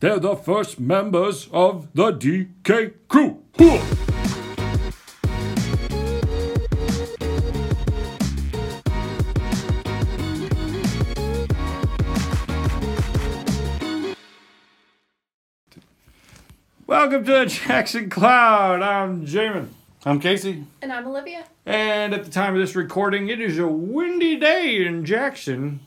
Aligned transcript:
They're 0.00 0.18
the 0.18 0.36
first 0.36 0.80
members 0.80 1.48
of 1.52 1.88
the 1.94 2.12
DK 2.12 2.94
crew. 3.08 3.42
Hooah! 3.58 4.00
Welcome 16.86 17.24
to 17.24 17.32
the 17.32 17.46
Jackson 17.46 18.10
Cloud. 18.10 18.82
I'm 18.82 19.24
Jamin. 19.24 19.68
I'm 20.04 20.20
Casey. 20.20 20.64
And 20.82 20.92
I'm 20.92 21.06
Olivia. 21.06 21.44
And 21.64 22.12
at 22.12 22.24
the 22.24 22.30
time 22.30 22.54
of 22.54 22.60
this 22.60 22.74
recording, 22.76 23.28
it 23.28 23.40
is 23.40 23.58
a 23.58 23.66
windy 23.66 24.36
day 24.36 24.84
in 24.84 25.04
Jackson. 25.04 25.80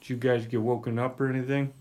Did 0.00 0.10
you 0.10 0.16
guys 0.16 0.46
get 0.46 0.62
woken 0.62 0.98
up 0.98 1.20
or 1.20 1.28
anything? 1.28 1.72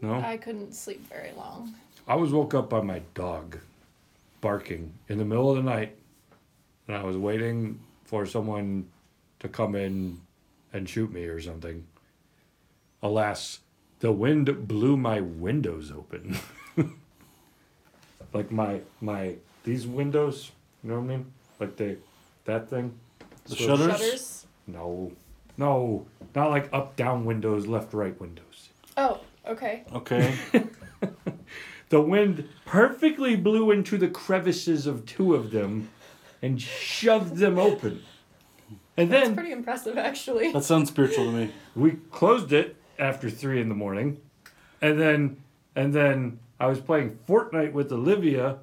No. 0.00 0.18
No? 0.20 0.26
I 0.26 0.36
couldn't 0.36 0.74
sleep 0.74 1.08
very 1.08 1.32
long. 1.36 1.74
I 2.06 2.14
was 2.16 2.32
woke 2.32 2.54
up 2.54 2.68
by 2.70 2.80
my 2.82 3.00
dog 3.14 3.58
barking 4.40 4.92
in 5.08 5.18
the 5.18 5.24
middle 5.24 5.50
of 5.50 5.56
the 5.56 5.62
night. 5.62 5.96
And 6.86 6.96
I 6.96 7.02
was 7.02 7.16
waiting 7.16 7.80
for 8.04 8.26
someone 8.26 8.88
to 9.40 9.48
come 9.48 9.74
in 9.74 10.20
and 10.72 10.88
shoot 10.88 11.10
me 11.12 11.24
or 11.24 11.40
something. 11.40 11.84
Alas, 13.02 13.60
the 14.00 14.12
wind 14.12 14.68
blew 14.68 14.96
my 14.96 15.20
windows 15.20 15.90
open. 15.90 16.38
like 18.32 18.50
my 18.52 18.80
my 19.00 19.34
these 19.64 19.86
windows, 19.86 20.52
you 20.84 20.90
know 20.90 20.96
what 21.00 21.04
I 21.04 21.06
mean? 21.16 21.32
Like 21.58 21.76
they 21.76 21.96
that 22.44 22.68
thing. 22.70 22.94
The 23.46 23.56
So- 23.56 23.64
shutters? 23.76 24.00
Shutters? 24.00 24.46
No. 24.66 25.12
No. 25.56 26.06
Not 26.34 26.50
like 26.50 26.68
up 26.72 26.96
down 26.96 27.24
windows, 27.24 27.66
left 27.66 27.92
right 27.94 28.18
windows. 28.20 28.68
Oh, 28.96 29.20
okay. 29.48 29.84
Okay. 29.92 30.34
The 31.88 32.00
wind 32.00 32.48
perfectly 32.64 33.36
blew 33.36 33.70
into 33.70 33.96
the 33.96 34.08
crevices 34.08 34.86
of 34.86 35.06
two 35.06 35.34
of 35.34 35.52
them 35.52 35.88
and 36.42 36.60
shoved 36.60 37.36
them 37.36 37.58
open. 37.58 38.02
And 38.96 39.10
That's 39.10 39.28
then 39.28 39.34
pretty 39.36 39.52
impressive, 39.52 39.96
actually. 39.96 40.52
that 40.52 40.64
sounds 40.64 40.88
spiritual 40.88 41.26
to 41.26 41.32
me. 41.32 41.52
we 41.76 41.92
closed 42.10 42.52
it 42.52 42.76
after 42.98 43.30
three 43.30 43.60
in 43.60 43.68
the 43.68 43.74
morning. 43.74 44.20
And 44.82 44.98
then 44.98 45.36
and 45.76 45.94
then 45.94 46.40
I 46.58 46.66
was 46.66 46.80
playing 46.80 47.18
Fortnite 47.28 47.72
with 47.72 47.92
Olivia 47.92 48.58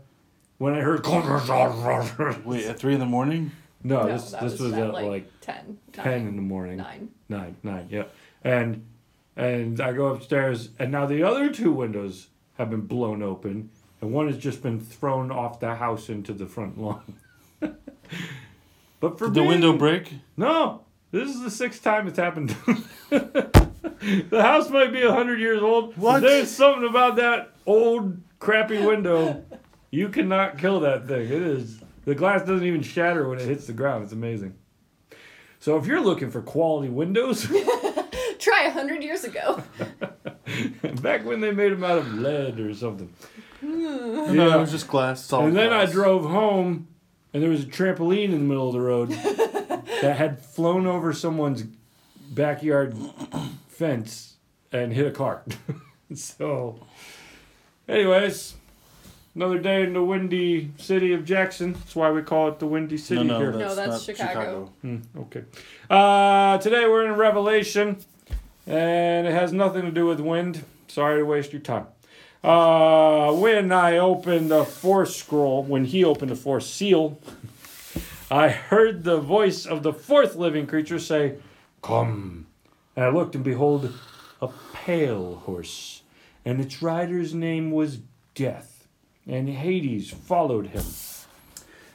when 0.57 0.73
I 0.73 0.81
heard 0.81 1.05
Wait, 2.45 2.65
at 2.65 2.79
three 2.79 2.93
in 2.93 2.99
the 2.99 3.05
morning? 3.05 3.51
No, 3.83 4.03
no, 4.03 4.07
this 4.13 4.31
this 4.31 4.59
was, 4.59 4.73
at 4.73 4.93
like, 4.93 5.29
10. 5.41 5.77
10 5.93 6.27
in 6.27 6.35
the 6.35 6.41
morning. 6.41 6.77
9. 6.77 7.09
Nine, 7.29 7.55
nine, 7.63 7.87
yeah. 7.89 8.03
And 8.43 8.85
and 9.35 9.79
I 9.79 9.93
go 9.93 10.07
upstairs, 10.07 10.69
and 10.79 10.91
now 10.91 11.05
the 11.05 11.23
other 11.23 11.51
two 11.51 11.71
windows 11.71 12.27
have 12.57 12.69
been 12.69 12.81
blown 12.81 13.23
open, 13.23 13.69
and 14.01 14.11
one 14.11 14.27
has 14.27 14.37
just 14.37 14.61
been 14.61 14.79
thrown 14.79 15.31
off 15.31 15.59
the 15.59 15.75
house 15.75 16.09
into 16.09 16.33
the 16.33 16.45
front 16.45 16.77
lawn. 16.77 17.15
but 17.59 19.17
for 19.17 19.25
Did 19.25 19.33
the 19.33 19.43
window 19.43 19.73
break? 19.73 20.13
No, 20.37 20.83
this 21.11 21.29
is 21.29 21.41
the 21.41 21.51
sixth 21.51 21.83
time 21.83 22.07
it's 22.07 22.17
happened. 22.17 22.49
the 23.09 24.41
house 24.41 24.69
might 24.69 24.91
be 24.91 25.01
hundred 25.01 25.39
years 25.39 25.61
old. 25.61 25.97
What? 25.97 26.21
There's 26.21 26.51
something 26.51 26.87
about 26.87 27.15
that 27.15 27.51
old 27.65 28.17
crappy 28.39 28.85
window. 28.85 29.43
You 29.89 30.09
cannot 30.09 30.57
kill 30.57 30.79
that 30.81 31.07
thing. 31.07 31.21
It 31.21 31.31
is 31.31 31.79
the 32.05 32.15
glass 32.15 32.41
doesn't 32.41 32.65
even 32.65 32.81
shatter 32.81 33.27
when 33.27 33.39
it 33.39 33.45
hits 33.45 33.67
the 33.67 33.73
ground. 33.73 34.03
It's 34.03 34.13
amazing. 34.13 34.55
So 35.59 35.77
if 35.77 35.85
you're 35.85 36.01
looking 36.01 36.29
for 36.29 36.41
quality 36.41 36.89
windows, 36.89 37.49
Try 38.43 38.63
a 38.63 38.67
100 38.75 39.01
years 39.01 39.23
ago. 39.23 39.63
back 41.01 41.23
when 41.25 41.39
they 41.39 41.51
made 41.51 41.71
them 41.71 41.83
out 41.83 41.97
of 41.99 42.13
lead 42.13 42.59
or 42.59 42.73
something. 42.73 43.09
No, 43.61 44.25
Yeah. 44.33 44.55
it 44.55 44.59
was 44.59 44.71
just 44.71 44.87
glass. 44.89 45.23
Solid 45.23 45.47
and 45.47 45.55
then 45.55 45.71
I 45.71 45.85
drove 45.85 46.25
home, 46.29 46.87
and 47.33 47.41
there 47.41 47.49
was 47.49 47.63
a 47.63 47.67
trampoline 47.67 48.25
in 48.25 48.31
the 48.31 48.37
middle 48.39 48.67
of 48.67 48.73
the 48.73 48.81
road 48.81 49.09
that 50.01 50.15
had 50.17 50.39
flown 50.39 50.85
over 50.85 51.13
someone's 51.13 51.63
backyard 52.31 52.97
fence 53.69 54.35
and 54.73 54.91
hit 54.91 55.07
a 55.07 55.11
car. 55.11 55.43
so, 56.13 56.79
anyways, 57.87 58.55
another 59.35 59.59
day 59.59 59.83
in 59.83 59.93
the 59.93 60.03
windy 60.03 60.71
city 60.77 61.13
of 61.13 61.23
Jackson. 61.23 61.73
That's 61.73 61.95
why 61.95 62.11
we 62.11 62.21
call 62.23 62.49
it 62.49 62.59
the 62.59 62.67
Windy 62.67 62.97
City 62.97 63.23
No, 63.23 63.35
no, 63.35 63.39
here. 63.39 63.51
that's, 63.53 63.63
No, 63.63 63.75
that's 63.75 64.07
not 64.07 64.17
Chicago. 64.17 64.71
Hmm, 64.81 64.97
okay. 65.17 65.43
Uh, 65.89 66.57
today 66.57 66.85
we're 66.87 67.05
in 67.05 67.13
Revelation, 67.17 67.97
and 68.65 69.27
it 69.27 69.33
has 69.33 69.51
nothing 69.53 69.83
to 69.83 69.91
do 69.91 70.05
with 70.05 70.19
wind. 70.19 70.63
Sorry 70.87 71.19
to 71.19 71.25
waste 71.25 71.53
your 71.53 71.61
time. 71.61 71.87
Uh, 72.43 73.33
when 73.33 73.71
I 73.71 73.97
opened 73.97 74.51
the 74.51 74.65
fourth 74.65 75.11
scroll, 75.11 75.63
when 75.63 75.85
he 75.85 76.03
opened 76.03 76.31
the 76.31 76.35
fourth 76.35 76.63
seal, 76.63 77.19
I 78.31 78.49
heard 78.49 79.03
the 79.03 79.17
voice 79.19 79.65
of 79.65 79.83
the 79.83 79.93
fourth 79.93 80.35
living 80.35 80.67
creature 80.67 80.99
say, 80.99 81.37
Come. 81.81 82.47
And 82.95 83.05
I 83.05 83.09
looked, 83.09 83.35
and 83.35 83.43
behold, 83.43 83.93
a 84.41 84.49
pale 84.73 85.35
horse, 85.45 86.03
and 86.45 86.59
its 86.59 86.81
rider's 86.81 87.33
name 87.33 87.71
was 87.71 87.99
Death, 88.35 88.87
and 89.25 89.49
Hades 89.49 90.11
followed 90.11 90.67
him. 90.67 90.83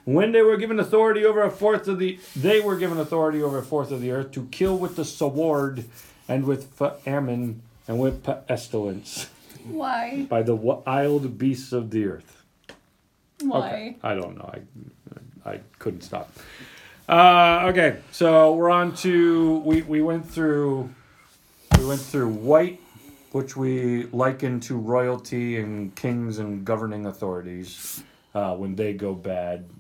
When 0.05 0.33
they 0.33 0.41
were 0.41 0.57
given 0.57 0.81
authority 0.81 1.25
over 1.25 1.43
a 1.43 1.51
fourth 1.51 1.87
of 1.87 1.99
the, 1.99 2.19
they 2.34 2.61
were 2.61 2.77
given 2.77 2.99
authority 2.99 3.43
over 3.43 3.59
a 3.59 3.62
fourth 3.62 3.91
of 3.91 4.01
the 4.01 4.11
earth 4.11 4.33
to 4.33 4.49
kill 4.51 4.78
with 4.78 4.97
the 4.97 5.05
sword, 5.05 5.84
and 6.28 6.44
with 6.44 6.66
famine 7.05 7.62
and 7.89 7.99
with 7.99 8.22
pestilence 8.47 9.31
Why? 9.65 10.27
by 10.28 10.43
the 10.43 10.55
wild 10.55 11.39
beasts 11.39 11.72
of 11.72 11.91
the 11.91 12.06
earth. 12.06 12.44
Why? 13.41 13.97
I 14.03 14.15
don't 14.15 14.37
know. 14.37 14.50
I 14.53 14.61
I 15.49 15.61
couldn't 15.78 16.03
stop. 16.03 16.31
Uh, 17.09 17.62
okay, 17.69 17.99
so 18.12 18.55
we're 18.55 18.71
on 18.71 18.94
to 18.97 19.59
we 19.61 19.83
we 19.83 20.03
went 20.03 20.28
through 20.28 20.91
we 21.78 21.87
went 21.87 22.00
through 22.00 22.28
white, 22.28 22.81
which 23.33 23.56
we 23.56 24.05
liken 24.06 24.60
to 24.60 24.77
royalty 24.77 25.59
and 25.59 25.95
kings 25.97 26.39
and 26.39 26.65
governing 26.65 27.06
authorities 27.06 28.03
uh, 28.34 28.55
when 28.55 28.75
they 28.77 28.93
go 28.93 29.15
bad. 29.15 29.71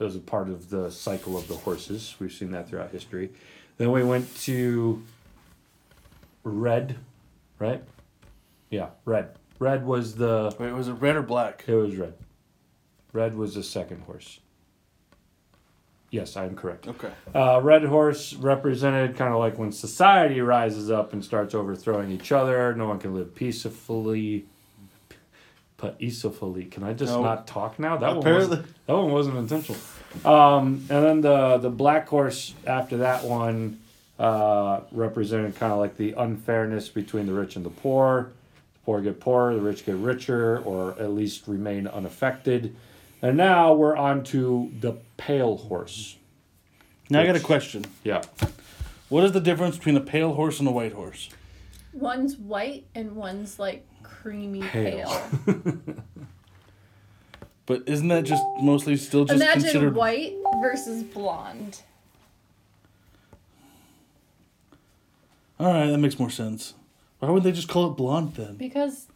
As 0.00 0.14
a 0.14 0.20
part 0.20 0.48
of 0.48 0.70
the 0.70 0.90
cycle 0.92 1.36
of 1.36 1.48
the 1.48 1.56
horses, 1.56 2.14
we've 2.20 2.32
seen 2.32 2.52
that 2.52 2.68
throughout 2.68 2.92
history. 2.92 3.30
Then 3.78 3.90
we 3.90 4.04
went 4.04 4.32
to 4.42 5.02
red, 6.48 6.96
right? 7.58 7.82
Yeah, 8.70 8.88
red. 9.04 9.30
Red 9.58 9.84
was 9.86 10.16
the 10.16 10.54
Wait, 10.58 10.72
was 10.72 10.88
it 10.88 10.92
red 10.94 11.16
or 11.16 11.22
black? 11.22 11.64
it 11.66 11.74
was 11.74 11.96
red. 11.96 12.14
Red 13.12 13.36
was 13.36 13.54
the 13.54 13.62
second 13.62 14.02
horse. 14.02 14.40
Yes, 16.10 16.36
I 16.36 16.44
am 16.46 16.56
correct. 16.56 16.88
Okay. 16.88 17.10
Uh, 17.34 17.60
red 17.62 17.84
horse 17.84 18.32
represented 18.34 19.16
kind 19.16 19.32
of 19.34 19.38
like 19.40 19.58
when 19.58 19.72
society 19.72 20.40
rises 20.40 20.90
up 20.90 21.12
and 21.12 21.22
starts 21.24 21.54
overthrowing 21.54 22.10
each 22.10 22.32
other. 22.32 22.74
No 22.74 22.86
one 22.88 22.98
can 22.98 23.14
live 23.14 23.34
peacefully. 23.34 24.46
Peacefully. 25.98 26.64
Can 26.64 26.82
I 26.82 26.92
just 26.92 27.12
No. 27.12 27.22
not 27.22 27.46
talk 27.46 27.78
now? 27.78 27.96
That 27.98 28.08
one 28.08 28.18
Apparently. 28.18 28.48
wasn't, 28.56 28.86
that 28.86 28.94
one 28.96 29.10
wasn't 29.12 29.36
intentional. 29.36 29.80
Um, 30.24 30.86
and 30.90 31.04
then 31.04 31.20
the 31.20 31.58
the 31.58 31.70
black 31.70 32.08
horse 32.08 32.54
after 32.66 32.96
that 32.98 33.24
one 33.24 33.78
uh, 34.18 34.80
represented 34.92 35.56
kind 35.56 35.72
of 35.72 35.78
like 35.78 35.96
the 35.96 36.12
unfairness 36.12 36.88
between 36.88 37.26
the 37.26 37.32
rich 37.32 37.56
and 37.56 37.64
the 37.64 37.70
poor. 37.70 38.32
The 38.74 38.78
poor 38.84 39.00
get 39.00 39.20
poorer, 39.20 39.54
the 39.54 39.60
rich 39.60 39.86
get 39.86 39.96
richer, 39.96 40.58
or 40.64 40.92
at 40.98 41.12
least 41.12 41.46
remain 41.46 41.86
unaffected. 41.86 42.74
And 43.22 43.36
now 43.36 43.74
we're 43.74 43.96
on 43.96 44.24
to 44.24 44.72
the 44.80 44.98
pale 45.16 45.56
horse. 45.56 46.16
Now 47.10 47.20
I 47.20 47.26
got 47.26 47.36
a 47.36 47.40
question. 47.40 47.84
Yeah. 48.04 48.22
What 49.08 49.24
is 49.24 49.32
the 49.32 49.40
difference 49.40 49.76
between 49.76 49.96
a 49.96 50.00
pale 50.00 50.34
horse 50.34 50.58
and 50.58 50.68
a 50.68 50.72
white 50.72 50.92
horse? 50.92 51.30
One's 51.92 52.36
white 52.36 52.86
and 52.94 53.16
one's 53.16 53.58
like 53.58 53.86
creamy 54.02 54.60
Pale. 54.60 55.22
pale. 55.46 55.78
But 57.68 57.82
isn't 57.84 58.08
that 58.08 58.24
just 58.24 58.42
mostly 58.62 58.96
still 58.96 59.26
just 59.26 59.42
Imagine 59.42 59.62
considered 59.62 59.94
white 59.94 60.34
versus 60.62 61.02
blonde. 61.02 61.82
All 65.58 65.72
right, 65.72 65.90
that 65.90 65.98
makes 65.98 66.18
more 66.18 66.30
sense. 66.30 66.74
Why 67.18 67.30
would 67.30 67.42
they 67.42 67.52
just 67.52 67.68
call 67.68 67.90
it 67.90 67.96
blonde 67.96 68.34
then? 68.34 68.54
Because 68.54 69.06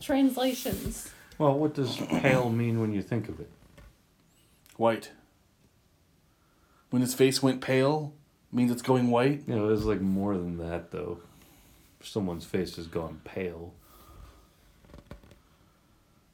translations. 0.00 1.10
Well, 1.38 1.58
what 1.58 1.74
does 1.74 1.96
pale 1.96 2.50
mean 2.50 2.80
when 2.80 2.92
you 2.92 3.02
think 3.02 3.28
of 3.28 3.40
it? 3.40 3.48
White. 4.76 5.12
When 6.90 7.00
his 7.02 7.14
face 7.14 7.42
went 7.42 7.60
pale, 7.60 8.12
means 8.52 8.70
it's 8.70 8.82
going 8.82 9.10
white. 9.10 9.42
You 9.46 9.56
know, 9.56 9.68
there's 9.68 9.84
like 9.84 10.00
more 10.00 10.36
than 10.36 10.58
that, 10.58 10.90
though. 10.90 11.20
Someone's 12.02 12.44
face 12.44 12.76
has 12.76 12.86
gone 12.86 13.20
pale. 13.24 13.72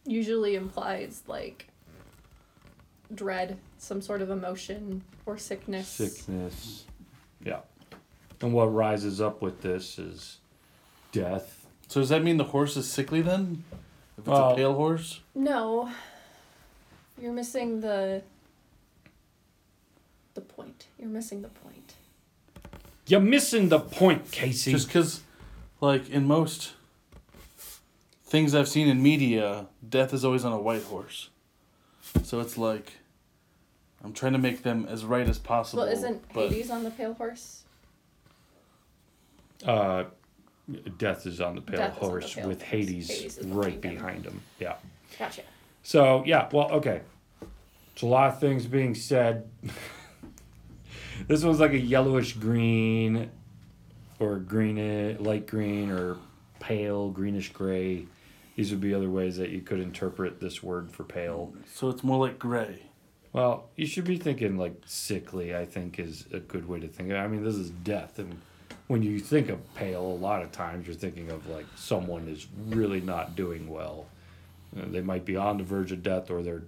usually 0.06 0.54
implies 0.54 1.22
like 1.26 1.68
dread, 3.14 3.58
some 3.78 4.02
sort 4.02 4.22
of 4.22 4.30
emotion 4.30 5.02
or 5.26 5.38
sickness. 5.38 5.88
Sickness. 5.88 6.84
Yeah. 7.44 7.60
And 8.40 8.52
what 8.52 8.66
rises 8.66 9.20
up 9.20 9.40
with 9.42 9.62
this 9.62 9.98
is 9.98 10.38
death, 11.12 11.66
So 11.88 12.00
does 12.00 12.08
that 12.08 12.22
mean 12.24 12.38
the 12.38 12.44
horse 12.44 12.76
is 12.76 12.90
sickly 12.90 13.20
then? 13.20 13.62
If 13.72 14.18
it's 14.20 14.26
Well- 14.28 14.52
a 14.52 14.56
pale 14.56 14.74
horse? 14.74 15.20
No. 15.34 15.90
You're 17.20 17.32
missing 17.32 17.80
the 17.80 18.22
the 20.34 20.40
point. 20.40 20.86
You're 20.98 21.08
missing 21.08 21.42
the 21.42 21.48
point. 21.48 21.94
You're 23.06 23.20
missing 23.20 23.68
the 23.68 23.78
point, 23.78 24.32
Casey. 24.32 24.72
Just 24.72 24.88
because, 24.88 25.20
like, 25.80 26.08
in 26.10 26.26
most 26.26 26.72
things 28.24 28.54
I've 28.54 28.68
seen 28.68 28.88
in 28.88 29.00
media, 29.02 29.66
death 29.88 30.12
is 30.12 30.24
always 30.24 30.44
on 30.44 30.52
a 30.52 30.58
white 30.58 30.82
horse. 30.84 31.28
So 32.24 32.40
it's 32.40 32.58
like, 32.58 32.94
I'm 34.02 34.12
trying 34.12 34.32
to 34.32 34.38
make 34.38 34.62
them 34.64 34.86
as 34.88 35.04
right 35.04 35.28
as 35.28 35.38
possible. 35.38 35.84
Well, 35.84 35.92
isn't 35.92 36.22
Hades 36.32 36.70
on 36.70 36.82
the 36.82 36.90
pale 36.90 37.14
horse? 37.14 37.63
Uh, 39.64 40.04
death 40.98 41.26
is 41.26 41.40
on 41.40 41.56
the 41.56 41.60
pale 41.60 41.78
Death 41.78 41.96
is 41.96 42.02
on 42.02 42.04
the 42.04 42.10
horse 42.10 42.34
pale 42.34 42.48
with 42.48 42.62
horse. 42.62 42.70
Hades, 42.70 43.08
Hades 43.08 43.38
is 43.38 43.46
right 43.46 43.80
behind 43.80 43.96
him. 43.98 44.04
behind 44.04 44.24
him. 44.26 44.40
Yeah. 44.58 44.74
Gotcha. 45.18 45.42
So 45.82 46.22
yeah, 46.26 46.48
well, 46.52 46.70
okay. 46.72 47.02
So 47.96 48.06
a 48.06 48.08
lot 48.08 48.32
of 48.32 48.40
things 48.40 48.66
being 48.66 48.94
said. 48.94 49.48
this 51.28 51.44
one's 51.44 51.60
like 51.60 51.72
a 51.72 51.78
yellowish 51.78 52.32
green, 52.34 53.30
or 54.18 54.36
green, 54.38 55.22
light 55.22 55.46
green, 55.46 55.90
or 55.90 56.16
pale 56.60 57.10
greenish 57.10 57.52
gray. 57.52 58.06
These 58.56 58.70
would 58.70 58.80
be 58.80 58.94
other 58.94 59.10
ways 59.10 59.36
that 59.36 59.50
you 59.50 59.60
could 59.60 59.80
interpret 59.80 60.40
this 60.40 60.62
word 60.62 60.90
for 60.90 61.04
pale. 61.04 61.52
So 61.72 61.88
it's 61.88 62.04
more 62.04 62.24
like 62.24 62.38
gray. 62.38 62.82
Well, 63.32 63.68
you 63.74 63.86
should 63.86 64.04
be 64.04 64.16
thinking 64.16 64.56
like 64.56 64.80
sickly. 64.86 65.54
I 65.56 65.64
think 65.64 65.98
is 65.98 66.26
a 66.32 66.38
good 66.38 66.68
way 66.68 66.80
to 66.80 66.88
think. 66.88 67.10
of 67.10 67.16
it. 67.16 67.18
I 67.18 67.26
mean, 67.26 67.44
this 67.44 67.56
is 67.56 67.70
death, 67.70 68.18
and 68.18 68.40
when 68.86 69.02
you 69.02 69.18
think 69.18 69.48
of 69.48 69.74
pale, 69.74 70.02
a 70.02 70.20
lot 70.20 70.42
of 70.42 70.52
times 70.52 70.86
you're 70.86 70.94
thinking 70.94 71.30
of 71.30 71.48
like 71.48 71.66
someone 71.74 72.28
is 72.28 72.46
really 72.68 73.00
not 73.00 73.34
doing 73.34 73.68
well. 73.68 74.06
You 74.74 74.82
know, 74.82 74.88
they 74.88 75.00
might 75.00 75.24
be 75.24 75.36
on 75.36 75.58
the 75.58 75.64
verge 75.64 75.92
of 75.92 76.02
death, 76.02 76.30
or 76.30 76.42
they're, 76.42 76.62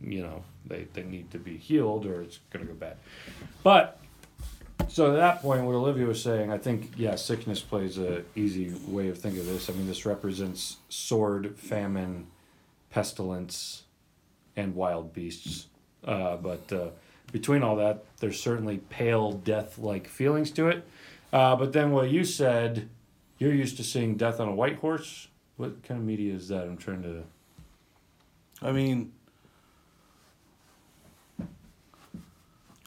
you 0.00 0.22
know, 0.22 0.44
they 0.66 0.86
they 0.94 1.02
need 1.02 1.30
to 1.30 1.38
be 1.38 1.56
healed, 1.56 2.06
or 2.06 2.22
it's 2.22 2.40
gonna 2.50 2.64
go 2.64 2.74
bad. 2.74 2.96
But 3.62 4.00
so 4.88 5.12
at 5.12 5.16
that 5.16 5.42
point, 5.42 5.64
what 5.64 5.74
Olivia 5.74 6.06
was 6.06 6.22
saying, 6.22 6.50
I 6.50 6.58
think 6.58 6.92
yeah, 6.96 7.14
sickness 7.14 7.60
plays 7.60 7.98
a 7.98 8.24
easy 8.34 8.74
way 8.86 9.08
of 9.08 9.18
thinking 9.18 9.40
of 9.40 9.46
this. 9.46 9.70
I 9.70 9.72
mean, 9.74 9.86
this 9.86 10.04
represents 10.04 10.78
sword, 10.88 11.56
famine, 11.56 12.26
pestilence, 12.90 13.84
and 14.56 14.74
wild 14.74 15.12
beasts. 15.12 15.66
Uh, 16.04 16.36
but 16.36 16.72
uh, 16.72 16.88
between 17.32 17.62
all 17.62 17.76
that, 17.76 18.04
there's 18.20 18.40
certainly 18.40 18.78
pale 18.90 19.32
death-like 19.32 20.06
feelings 20.06 20.50
to 20.52 20.68
it. 20.68 20.86
Uh, 21.34 21.56
but 21.56 21.72
then 21.72 21.90
what 21.90 22.08
you 22.10 22.22
said, 22.24 22.88
you're 23.38 23.52
used 23.52 23.76
to 23.76 23.82
seeing 23.82 24.16
death 24.16 24.38
on 24.38 24.46
a 24.46 24.54
white 24.54 24.76
horse. 24.76 25.26
What 25.56 25.82
kind 25.82 25.98
of 25.98 26.06
media 26.06 26.32
is 26.32 26.46
that? 26.48 26.62
I'm 26.62 26.76
trying 26.76 27.02
to. 27.02 27.24
I 28.62 28.70
mean, 28.70 29.12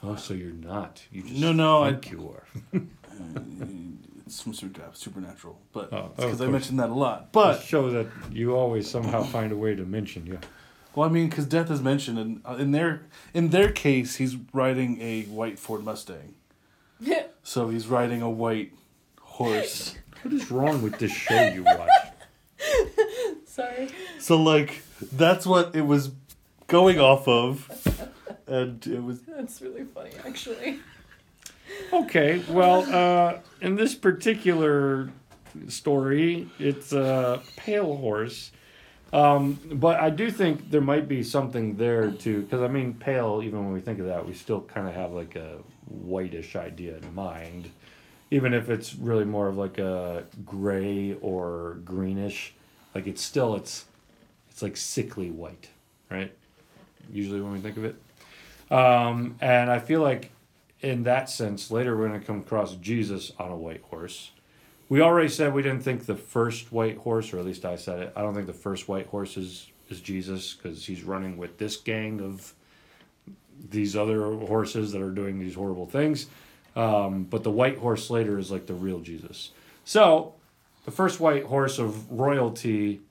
Oh, 0.04 0.16
so 0.16 0.34
you're 0.34 0.52
not. 0.54 1.04
You 1.12 1.24
just 1.24 1.36
No, 1.36 1.52
no, 1.52 1.84
I- 1.84 1.92
think 1.92 2.12
you 2.12 2.30
are. 2.30 2.48
it's 4.26 4.42
some 4.42 4.54
super, 4.54 4.82
supernatural, 4.94 5.60
but 5.74 5.92
Oh, 5.92 6.12
because 6.16 6.40
I 6.40 6.48
mentioned 6.48 6.80
that 6.80 6.90
a 6.90 6.94
lot. 6.94 7.34
But 7.34 7.58
But 7.58 7.64
show 7.64 7.90
that 7.90 8.08
you 8.32 8.56
always 8.56 8.90
somehow 8.90 9.24
find 9.24 9.52
a 9.52 9.58
way 9.58 9.76
to 9.76 9.86
mention. 9.86 10.26
Yeah. 10.26 10.38
well, 10.96 11.10
I 11.10 11.12
mean, 11.12 11.28
because 11.30 11.46
death 11.46 11.70
is 11.72 11.82
mentioned, 11.82 12.20
and 12.20 12.42
uh, 12.46 12.56
in 12.56 12.72
their 12.72 13.02
in 13.34 13.50
their 13.50 13.72
case, 13.72 14.16
he's 14.16 14.38
riding 14.54 15.02
a 15.02 15.24
white 15.24 15.58
Ford 15.60 15.84
Mustang, 15.84 16.36
so 17.44 17.70
he's 17.70 17.88
riding 17.88 18.22
a 18.22 18.30
white 18.30 18.74
horse. 19.20 19.96
What 20.22 20.34
is 20.34 20.52
wrong 20.52 20.82
with 20.82 20.98
this 21.00 21.12
show 21.12 21.48
you 21.48 21.64
watch? 21.64 21.90
Sorry. 23.46 23.90
so 24.20 24.42
like 24.42 24.84
that's 25.12 25.46
what 25.46 25.76
it 25.76 25.82
was 25.82 26.12
going 26.68 27.00
off 27.00 27.28
of, 27.28 28.12
and 28.48 28.86
it 28.86 29.02
was 29.02 29.22
That's 29.22 29.62
really 29.62 29.84
funny, 29.84 30.12
actually. 30.26 30.80
Okay, 31.92 32.44
well, 32.50 32.82
uh, 32.94 33.40
in 33.62 33.76
this 33.76 33.96
particular 33.96 35.10
story, 35.68 36.50
it's 36.60 36.94
a 36.94 37.42
pale 37.56 37.96
horse. 37.98 38.52
Um, 39.14 39.60
but 39.72 40.00
I 40.00 40.10
do 40.10 40.30
think 40.30 40.70
there 40.70 40.82
might 40.82 41.08
be 41.08 41.24
something 41.24 41.78
there 41.78 42.12
too, 42.12 42.42
because 42.42 42.62
I 42.62 42.68
mean, 42.68 42.94
pale, 42.94 43.42
even 43.44 43.64
when 43.64 43.74
we 43.74 43.80
think 43.80 44.00
of 44.00 44.06
that, 44.08 44.26
we 44.26 44.34
still 44.34 44.62
kind 44.62 44.88
of 44.88 44.94
have 44.96 45.12
like 45.12 45.36
a 45.36 45.60
whitish 45.90 46.56
idea 46.56 46.98
in 46.98 47.16
mind, 47.16 47.72
even 48.32 48.54
if 48.54 48.70
it's 48.70 48.96
really 48.96 49.26
more 49.26 49.48
of 49.48 49.58
like 49.58 49.78
a 49.78 50.26
gray 50.46 51.16
or 51.22 51.80
greenish. 51.86 52.54
Like 52.94 53.08
it's 53.08 53.22
still, 53.22 53.56
it's, 53.56 53.86
it's 54.50 54.62
like 54.62 54.78
sickly 54.78 55.30
white, 55.30 55.70
right? 56.10 56.34
Usually 57.12 57.42
when 57.42 57.54
we 57.54 57.60
think 57.60 57.78
of 57.78 57.86
it. 57.86 57.96
Um, 58.72 59.36
and 59.40 59.70
I 59.70 59.80
feel 59.80 60.02
like 60.02 60.32
in 60.82 61.04
that 61.04 61.30
sense, 61.30 61.72
later 61.72 61.98
we're 61.98 62.10
to 62.10 62.20
come 62.20 62.40
across 62.40 62.76
Jesus 62.76 63.32
on 63.40 63.52
a 63.52 63.56
white 63.56 63.82
horse. 63.84 64.32
We 64.90 65.02
already 65.02 65.30
said 65.30 65.54
we 65.54 65.64
didn't 65.64 65.82
think 65.82 66.06
the 66.06 66.16
first 66.16 66.72
white 66.72 66.98
horse, 66.98 67.34
or 67.34 67.40
at 67.40 67.46
least 67.46 67.66
I 67.66 67.76
said 67.76 68.00
it. 68.00 68.14
I 68.16 68.22
don't 68.22 68.34
think 68.34 68.48
the 68.48 68.54
first 68.54 68.88
white 68.88 69.08
horse 69.08 69.36
is, 69.36 69.68
is 69.90 70.00
Jesus 70.00 70.54
because 70.54 70.86
he's 70.86 71.04
running 71.04 71.38
with 71.38 71.58
this 71.58 71.78
gang 71.78 72.22
of 72.22 72.54
these 73.70 73.96
other 73.96 74.34
horses 74.34 74.92
that 74.92 75.02
are 75.02 75.12
doing 75.12 75.40
these 75.40 75.56
horrible 75.56 75.86
things. 75.86 76.28
Um, 76.76 77.24
but 77.24 77.44
the 77.44 77.52
white 77.52 77.80
horse 77.80 78.10
later 78.10 78.38
is 78.38 78.52
like 78.52 78.68
the 78.68 78.74
real 78.74 79.00
Jesus. 79.00 79.52
So 79.84 80.36
the 80.86 80.92
first 80.92 81.20
white 81.20 81.46
horse 81.46 81.80
of 81.80 82.12
royalty 82.12 83.02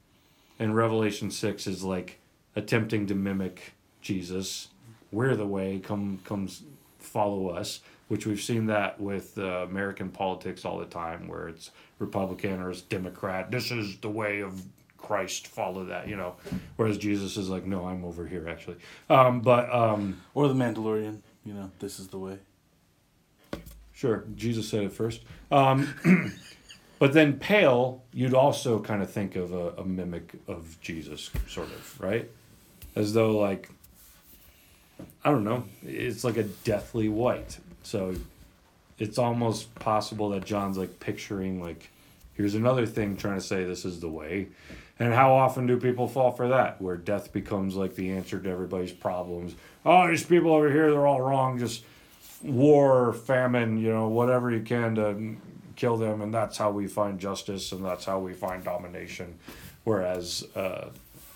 in 0.59 0.73
Revelation 0.73 1.31
6 1.31 1.67
is 1.67 1.83
like 1.83 2.19
attempting 2.55 3.07
to 3.09 3.15
mimic 3.15 3.75
Jesus. 4.01 4.69
We're 5.13 5.37
the 5.37 5.47
way, 5.47 5.81
come 5.81 6.21
comes 6.25 6.63
follow 6.99 7.49
us, 7.49 7.81
which 8.09 8.27
we've 8.27 8.41
seen 8.41 8.67
that 8.67 9.01
with 9.01 9.39
uh, 9.39 9.67
American 9.69 10.11
politics 10.11 10.65
all 10.65 10.79
the 10.79 10.87
time, 10.87 11.29
where 11.29 11.49
it's 11.49 11.71
Republican 11.99 12.61
or 12.61 12.71
it's 12.71 12.83
Democrat. 12.83 13.51
This 13.51 13.71
is 13.71 13.97
the 13.99 14.11
way 14.11 14.41
of 14.41 14.63
Christ. 14.99 15.47
Follow 15.47 15.85
that, 15.87 16.09
you 16.09 16.17
know. 16.17 16.37
Whereas 16.77 16.99
Jesus 16.99 17.37
is 17.37 17.49
like, 17.49 17.65
no, 17.65 17.87
I'm 17.87 18.05
over 18.05 18.27
here 18.27 18.49
actually. 18.49 18.77
Um, 19.09 19.41
but 19.41 19.73
um, 19.73 20.23
or 20.35 20.49
the 20.49 20.55
Mandalorian. 20.55 21.21
You 21.45 21.55
know, 21.55 21.71
this 21.79 22.01
is 22.01 22.09
the 22.09 22.19
way. 22.19 22.39
Sure, 23.93 24.25
Jesus 24.35 24.69
said 24.69 24.83
it 24.83 24.93
first. 24.93 25.23
Um, 25.51 25.95
but 26.99 27.13
then 27.13 27.39
pale, 27.39 28.03
you'd 28.13 28.35
also 28.35 28.81
kind 28.81 29.01
of 29.01 29.11
think 29.11 29.37
of 29.37 29.53
a, 29.53 29.71
a 29.79 29.85
mimic 29.85 30.35
of 30.49 30.77
Jesus, 30.83 31.31
sort 31.49 31.69
of, 31.69 32.01
right? 32.01 32.29
As 32.97 33.15
though, 33.15 33.39
like, 33.39 33.71
I 35.25 35.31
don't 35.31 35.45
know, 35.45 35.65
it's 35.83 36.25
like 36.25 36.37
a 36.37 36.43
deathly 36.43 37.09
white. 37.09 37.59
So 37.85 38.17
it's 38.99 39.17
almost 39.17 39.75
possible 39.77 40.31
that 40.31 40.45
John's 40.45 40.77
like 40.77 41.01
picturing, 41.01 41.63
like, 41.63 41.91
here's 42.35 42.55
another 42.55 42.87
thing 42.87 43.17
trying 43.17 43.37
to 43.37 43.45
say 43.45 43.65
this 43.65 43.85
is 43.85 44.01
the 44.01 44.09
way. 44.09 44.49
And 44.99 45.13
how 45.13 45.35
often 45.35 45.67
do 45.67 45.77
people 45.77 46.09
fall 46.09 46.33
for 46.33 46.49
that, 46.49 46.81
where 46.81 46.97
death 46.97 47.33
becomes 47.33 47.77
like 47.77 47.97
the 47.97 48.13
answer 48.13 48.39
to 48.39 48.49
everybody's 48.49 48.93
problems? 48.93 49.55
Oh, 49.85 50.09
these 50.09 50.25
people 50.25 50.53
over 50.53 50.71
here, 50.71 50.91
they're 50.91 51.07
all 51.07 51.21
wrong. 51.21 51.59
Just 51.59 51.85
war, 52.43 53.13
famine, 53.13 53.79
you 53.79 53.91
know, 53.91 54.09
whatever 54.09 54.51
you 54.51 54.63
can 54.63 54.95
to 54.95 55.37
kill 55.77 55.99
them, 55.99 56.23
and 56.23 56.33
that's 56.33 56.57
how 56.57 56.71
we 56.71 56.87
find 56.87 57.21
justice, 57.21 57.73
and 57.73 57.85
that's 57.85 58.07
how 58.07 58.19
we 58.19 58.33
find 58.33 58.65
domination. 58.65 59.39
Whereas 59.85 60.45
uh, 60.55 60.89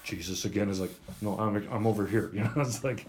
Jesus 0.05 0.47
again 0.47 0.71
is 0.71 0.81
like, 0.81 0.95
no, 1.21 1.39
I'm 1.39 1.57
I'm 1.71 1.87
over 1.87 2.07
here. 2.07 2.31
You 2.35 2.45
know, 2.45 2.53
it's 2.57 2.83
like 2.83 3.07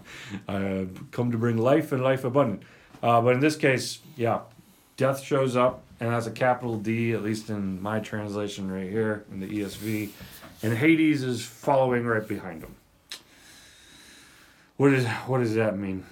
I 0.48 0.86
come 1.12 1.32
to 1.32 1.38
bring 1.38 1.56
life 1.56 1.92
and 1.92 2.02
life 2.02 2.24
abundant. 2.24 2.62
Uh, 3.02 3.22
but 3.22 3.34
in 3.34 3.40
this 3.40 3.56
case, 3.56 4.00
yeah, 4.16 4.40
death 4.96 5.22
shows 5.22 5.56
up, 5.56 5.82
and 6.02 6.10
has 6.10 6.26
a 6.26 6.32
capital 6.32 6.76
D, 6.78 7.12
at 7.12 7.22
least 7.22 7.48
in 7.48 7.80
my 7.80 8.00
translation 8.00 8.70
right 8.70 8.90
here 8.90 9.24
in 9.30 9.38
the 9.38 9.46
ESV, 9.46 10.10
and 10.62 10.76
Hades 10.76 11.22
is 11.22 11.44
following 11.44 12.06
right 12.06 12.26
behind 12.26 12.62
him. 12.62 12.74
What 14.76 14.92
is 14.92 15.06
what 15.26 15.38
does 15.38 15.54
that 15.54 15.78
mean? 15.78 16.04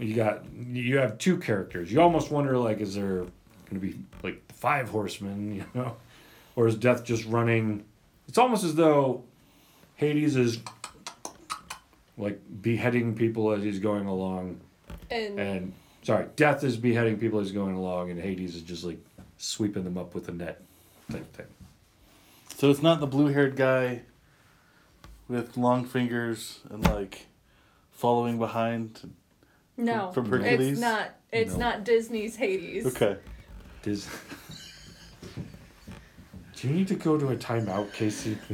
you 0.00 0.14
got 0.14 0.44
you 0.54 0.98
have 0.98 1.18
two 1.18 1.36
characters. 1.36 1.92
You 1.92 2.00
almost 2.00 2.30
wonder 2.30 2.56
like, 2.56 2.80
is 2.80 2.94
there 2.94 3.18
going 3.18 3.30
to 3.74 3.78
be 3.78 3.94
like 4.22 4.46
the 4.48 4.54
five 4.54 4.88
horsemen, 4.88 5.54
you 5.56 5.64
know, 5.74 5.96
or 6.56 6.66
is 6.66 6.74
Death 6.76 7.04
just 7.04 7.24
running? 7.26 7.84
It's 8.28 8.38
almost 8.38 8.64
as 8.64 8.74
though 8.74 9.24
Hades 9.96 10.36
is 10.36 10.60
like 12.16 12.40
beheading 12.62 13.14
people 13.14 13.52
as 13.52 13.62
he's 13.62 13.78
going 13.78 14.06
along, 14.06 14.60
And 15.10 15.38
and 15.38 15.72
sorry, 16.02 16.26
Death 16.36 16.64
is 16.64 16.76
beheading 16.76 17.18
people 17.18 17.40
as 17.40 17.48
he's 17.48 17.54
going 17.54 17.76
along, 17.76 18.10
and 18.10 18.20
Hades 18.20 18.56
is 18.56 18.62
just 18.62 18.84
like 18.84 18.98
sweeping 19.38 19.84
them 19.84 19.98
up 19.98 20.14
with 20.14 20.28
a 20.28 20.32
net 20.32 20.60
type 21.10 21.32
thing. 21.34 21.46
So 22.60 22.68
it's 22.70 22.82
not 22.82 23.00
the 23.00 23.06
blue-haired 23.06 23.56
guy 23.56 24.02
with 25.28 25.56
long 25.56 25.86
fingers 25.86 26.60
and 26.68 26.84
like 26.84 27.26
following 27.90 28.38
behind. 28.38 29.14
no, 29.78 30.12
from 30.12 30.26
Hercules? 30.28 30.72
it's 30.72 30.80
not. 30.80 31.14
It's 31.32 31.52
No. 31.54 31.58
not 31.60 31.84
Disney's 31.84 32.36
Hades. 32.36 32.84
Okay. 32.84 33.16
Dis- 33.80 34.06
Do 36.56 36.68
you 36.68 36.74
need 36.74 36.88
to 36.88 36.96
go 36.96 37.16
to 37.16 37.28
a 37.28 37.36
timeout, 37.36 37.94
Casey? 37.94 38.36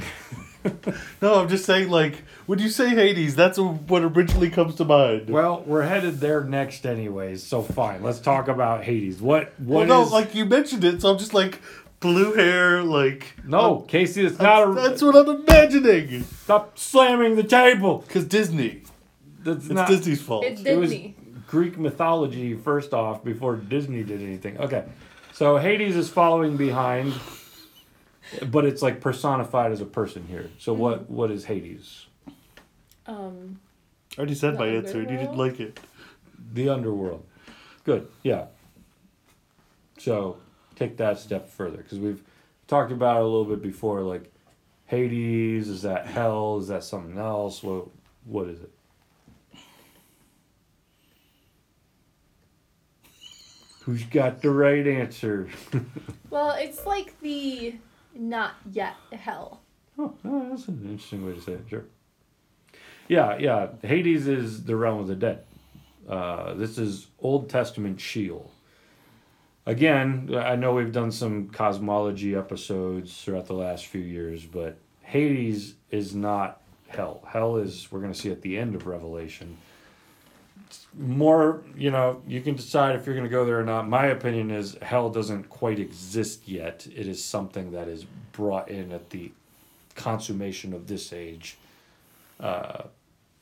No, 1.22 1.34
I'm 1.40 1.48
just 1.48 1.64
saying, 1.64 1.90
like, 1.90 2.24
when 2.46 2.58
you 2.58 2.68
say 2.70 2.88
Hades, 2.88 3.36
that's 3.36 3.56
what 3.56 4.02
originally 4.02 4.50
comes 4.50 4.74
to 4.76 4.84
mind. 4.84 5.30
well, 5.30 5.62
we're 5.64 5.82
headed 5.84 6.18
there 6.18 6.42
next, 6.42 6.84
anyways. 6.86 7.44
So 7.46 7.62
fine, 7.62 8.02
let's 8.02 8.18
talk 8.18 8.48
about 8.48 8.82
Hades. 8.82 9.20
What? 9.20 9.52
Well, 9.60 9.78
What 9.80 9.88
no, 9.88 10.02
is- 10.02 10.10
like 10.10 10.34
you 10.34 10.44
mentioned 10.44 10.82
it, 10.84 11.02
so 11.02 11.10
I'm 11.12 11.18
just 11.18 11.34
like 11.34 11.60
blue 12.06 12.34
hair, 12.34 12.82
like 12.82 13.34
No, 13.44 13.80
Casey, 13.80 14.24
it's 14.24 14.38
not 14.38 14.68
a. 14.68 14.72
That's 14.74 15.02
what 15.02 15.16
I'm 15.16 15.40
imagining. 15.40 16.22
Stop 16.22 16.78
slamming 16.78 17.36
the 17.36 17.42
table. 17.42 17.98
Because 18.06 18.24
Disney, 18.24 18.82
That's 19.42 19.64
it's 19.66 19.74
not 19.74 19.88
Disney's 19.88 20.22
fault. 20.22 20.44
It's 20.44 20.62
It 20.62 20.78
was 20.78 20.94
Greek 21.46 21.78
mythology 21.78 22.54
first 22.54 22.92
off 22.92 23.24
before 23.24 23.56
Disney 23.56 24.02
did 24.02 24.22
anything. 24.22 24.58
Okay, 24.58 24.84
so 25.32 25.56
Hades 25.56 25.96
is 25.96 26.08
following 26.08 26.56
behind, 26.56 27.12
but 28.50 28.64
it's 28.64 28.82
like 28.82 29.00
personified 29.00 29.72
as 29.72 29.80
a 29.80 29.86
person 29.86 30.26
here. 30.28 30.50
So 30.58 30.72
what? 30.72 31.10
What 31.10 31.30
is 31.30 31.44
Hades? 31.44 32.06
Um, 33.06 33.60
I 34.16 34.20
already 34.20 34.34
said 34.34 34.54
The 34.54 34.58
my 34.58 34.68
answer, 34.68 35.00
and 35.00 35.10
you 35.10 35.16
didn't 35.16 35.36
like 35.36 35.60
it. 35.60 35.78
The 36.52 36.68
underworld. 36.68 37.24
Good. 37.84 38.08
Yeah. 38.22 38.46
So 39.98 40.38
take 40.76 40.96
that 40.98 41.18
step 41.18 41.48
further 41.48 41.78
because 41.78 41.98
we've 41.98 42.22
talked 42.68 42.92
about 42.92 43.16
it 43.16 43.22
a 43.22 43.26
little 43.26 43.44
bit 43.44 43.62
before. 43.62 44.02
Like 44.02 44.32
Hades, 44.86 45.68
is 45.68 45.82
that 45.82 46.06
hell? 46.06 46.58
Is 46.58 46.68
that 46.68 46.84
something 46.84 47.18
else? 47.18 47.62
What? 47.62 47.88
What 48.24 48.48
is 48.48 48.60
it? 48.60 48.70
Who's 53.82 54.04
got 54.04 54.42
the 54.42 54.50
right 54.50 54.86
answer? 54.86 55.48
well, 56.30 56.56
it's 56.58 56.84
like 56.86 57.18
the 57.20 57.76
not 58.14 58.54
yet 58.72 58.94
hell. 59.12 59.60
Oh, 59.98 60.12
oh, 60.24 60.50
that's 60.50 60.68
an 60.68 60.82
interesting 60.82 61.24
way 61.24 61.34
to 61.34 61.40
say 61.40 61.52
it. 61.52 61.64
Sure. 61.70 61.84
Yeah, 63.08 63.38
yeah. 63.38 63.68
Hades 63.82 64.26
is 64.26 64.64
the 64.64 64.74
realm 64.74 64.98
of 64.98 65.06
the 65.06 65.14
dead. 65.14 65.44
Uh, 66.08 66.54
this 66.54 66.78
is 66.78 67.06
Old 67.20 67.48
Testament 67.48 68.00
Sheol. 68.00 68.50
Again, 69.66 70.32
I 70.32 70.54
know 70.54 70.74
we've 70.74 70.92
done 70.92 71.10
some 71.10 71.48
cosmology 71.48 72.36
episodes 72.36 73.20
throughout 73.20 73.46
the 73.46 73.54
last 73.54 73.86
few 73.86 74.00
years, 74.00 74.44
but 74.44 74.76
Hades 75.02 75.74
is 75.90 76.14
not 76.14 76.60
hell. 76.86 77.22
Hell 77.26 77.56
is 77.56 77.90
we're 77.90 77.98
going 77.98 78.12
to 78.12 78.18
see 78.18 78.30
at 78.30 78.42
the 78.42 78.56
end 78.58 78.76
of 78.76 78.86
Revelation. 78.86 79.56
It's 80.66 80.86
more, 80.96 81.64
you 81.76 81.90
know, 81.90 82.22
you 82.28 82.40
can 82.42 82.54
decide 82.54 82.94
if 82.94 83.06
you're 83.06 83.16
going 83.16 83.26
to 83.26 83.30
go 83.30 83.44
there 83.44 83.58
or 83.58 83.64
not. 83.64 83.88
My 83.88 84.06
opinion 84.06 84.52
is 84.52 84.76
hell 84.82 85.10
doesn't 85.10 85.48
quite 85.48 85.80
exist 85.80 86.46
yet. 86.46 86.86
It 86.94 87.08
is 87.08 87.24
something 87.24 87.72
that 87.72 87.88
is 87.88 88.04
brought 88.30 88.68
in 88.68 88.92
at 88.92 89.10
the 89.10 89.32
consummation 89.96 90.74
of 90.74 90.86
this 90.86 91.12
age. 91.12 91.58
Uh, 92.38 92.84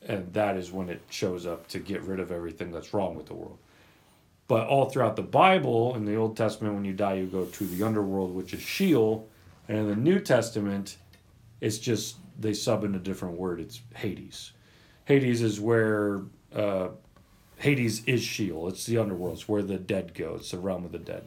and 0.06 0.32
that 0.32 0.56
is 0.56 0.72
when 0.72 0.88
it 0.88 1.02
shows 1.10 1.46
up 1.46 1.68
to 1.68 1.78
get 1.78 2.02
rid 2.02 2.20
of 2.20 2.32
everything 2.32 2.70
that's 2.70 2.94
wrong 2.94 3.14
with 3.14 3.26
the 3.26 3.34
world. 3.34 3.58
But 4.46 4.66
all 4.66 4.90
throughout 4.90 5.16
the 5.16 5.22
Bible, 5.22 5.94
in 5.94 6.04
the 6.04 6.16
Old 6.16 6.36
Testament, 6.36 6.74
when 6.74 6.84
you 6.84 6.92
die, 6.92 7.14
you 7.14 7.26
go 7.26 7.46
to 7.46 7.64
the 7.64 7.84
underworld, 7.84 8.34
which 8.34 8.52
is 8.52 8.60
Sheol. 8.60 9.28
And 9.68 9.78
in 9.78 9.88
the 9.88 9.96
New 9.96 10.20
Testament, 10.20 10.98
it's 11.60 11.78
just 11.78 12.16
they 12.38 12.52
sub 12.52 12.84
in 12.84 12.94
a 12.94 12.98
different 12.98 13.38
word. 13.38 13.60
It's 13.60 13.80
Hades. 13.94 14.52
Hades 15.06 15.40
is 15.40 15.60
where 15.60 16.22
uh, 16.54 16.88
Hades 17.56 18.04
is 18.04 18.22
Sheol. 18.22 18.68
It's 18.68 18.84
the 18.84 18.98
underworld. 18.98 19.34
It's 19.34 19.48
where 19.48 19.62
the 19.62 19.78
dead 19.78 20.14
go. 20.14 20.34
It's 20.34 20.50
the 20.50 20.58
realm 20.58 20.84
of 20.84 20.92
the 20.92 20.98
dead. 20.98 21.26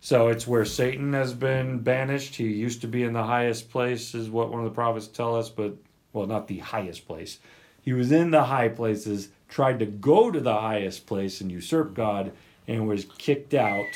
So 0.00 0.28
it's 0.28 0.46
where 0.46 0.64
Satan 0.64 1.14
has 1.14 1.32
been 1.32 1.78
banished. 1.78 2.36
He 2.36 2.44
used 2.44 2.82
to 2.82 2.86
be 2.86 3.02
in 3.02 3.14
the 3.14 3.22
highest 3.22 3.70
place, 3.70 4.14
is 4.14 4.28
what 4.28 4.50
one 4.50 4.60
of 4.60 4.66
the 4.66 4.74
prophets 4.74 5.06
tell 5.06 5.34
us, 5.34 5.48
but 5.48 5.74
well, 6.12 6.26
not 6.26 6.46
the 6.46 6.58
highest 6.58 7.06
place. 7.06 7.38
He 7.80 7.92
was 7.92 8.12
in 8.12 8.30
the 8.30 8.44
high 8.44 8.68
places, 8.68 9.30
tried 9.48 9.78
to 9.78 9.86
go 9.86 10.30
to 10.30 10.40
the 10.40 10.56
highest 10.56 11.06
place 11.06 11.40
and 11.40 11.50
usurp 11.50 11.94
God, 11.94 12.32
and 12.66 12.88
was 12.88 13.06
kicked 13.18 13.54
out 13.54 13.86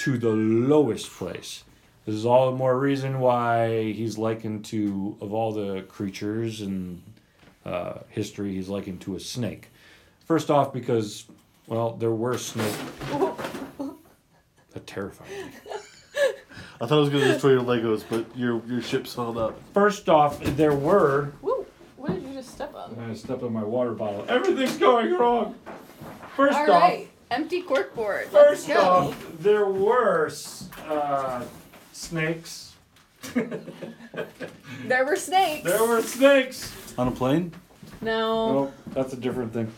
to 0.00 0.18
the 0.18 0.30
lowest 0.30 1.10
place. 1.10 1.64
This 2.04 2.14
is 2.14 2.26
all 2.26 2.50
the 2.50 2.56
more 2.56 2.78
reason 2.78 3.18
why 3.18 3.92
he's 3.92 4.16
likened 4.16 4.64
to, 4.66 5.16
of 5.20 5.32
all 5.32 5.52
the 5.52 5.82
creatures 5.82 6.60
in 6.60 7.02
uh, 7.64 8.00
history, 8.08 8.54
he's 8.54 8.68
likened 8.68 9.00
to 9.02 9.16
a 9.16 9.20
snake. 9.20 9.70
First 10.24 10.50
off, 10.50 10.72
because, 10.72 11.24
well, 11.66 11.96
there 11.96 12.12
were 12.12 12.38
snakes. 12.38 12.78
That 14.72 14.86
terrified 14.86 15.28
me. 15.28 15.50
I 16.80 16.86
thought 16.86 16.98
I 16.98 17.00
was 17.00 17.08
going 17.08 17.24
to 17.24 17.32
destroy 17.32 17.52
your 17.52 17.62
Legos, 17.62 18.04
but 18.08 18.26
your 18.36 18.62
your 18.66 18.82
ship's 18.82 19.14
held 19.14 19.38
up. 19.38 19.58
First 19.72 20.10
off, 20.10 20.38
there 20.42 20.74
were. 20.74 21.32
Woo! 21.40 21.64
What 21.96 22.12
did 22.12 22.22
you 22.22 22.34
just 22.34 22.50
step 22.50 22.74
on? 22.74 22.94
I 22.98 23.14
stepped 23.14 23.42
on 23.42 23.52
my 23.54 23.64
water 23.64 23.92
bottle. 23.92 24.26
Everything's 24.28 24.76
going 24.76 25.12
wrong. 25.14 25.54
First 26.36 26.58
All 26.58 26.70
off, 26.70 26.82
right, 26.82 27.08
empty 27.30 27.62
corkboard. 27.62 28.32
Let's 28.32 28.64
first 28.64 28.68
go. 28.68 28.80
off, 28.80 29.26
there 29.38 29.66
were 29.66 30.30
uh, 30.88 31.44
snakes. 31.92 32.74
there 33.34 35.04
were 35.04 35.16
snakes. 35.16 35.64
There 35.64 35.84
were 35.86 36.02
snakes. 36.02 36.72
On 36.98 37.08
a 37.08 37.10
plane? 37.10 37.52
No. 38.00 38.22
Oh, 38.24 38.72
that's 38.92 39.12
a 39.12 39.16
different 39.16 39.52
thing. 39.52 39.72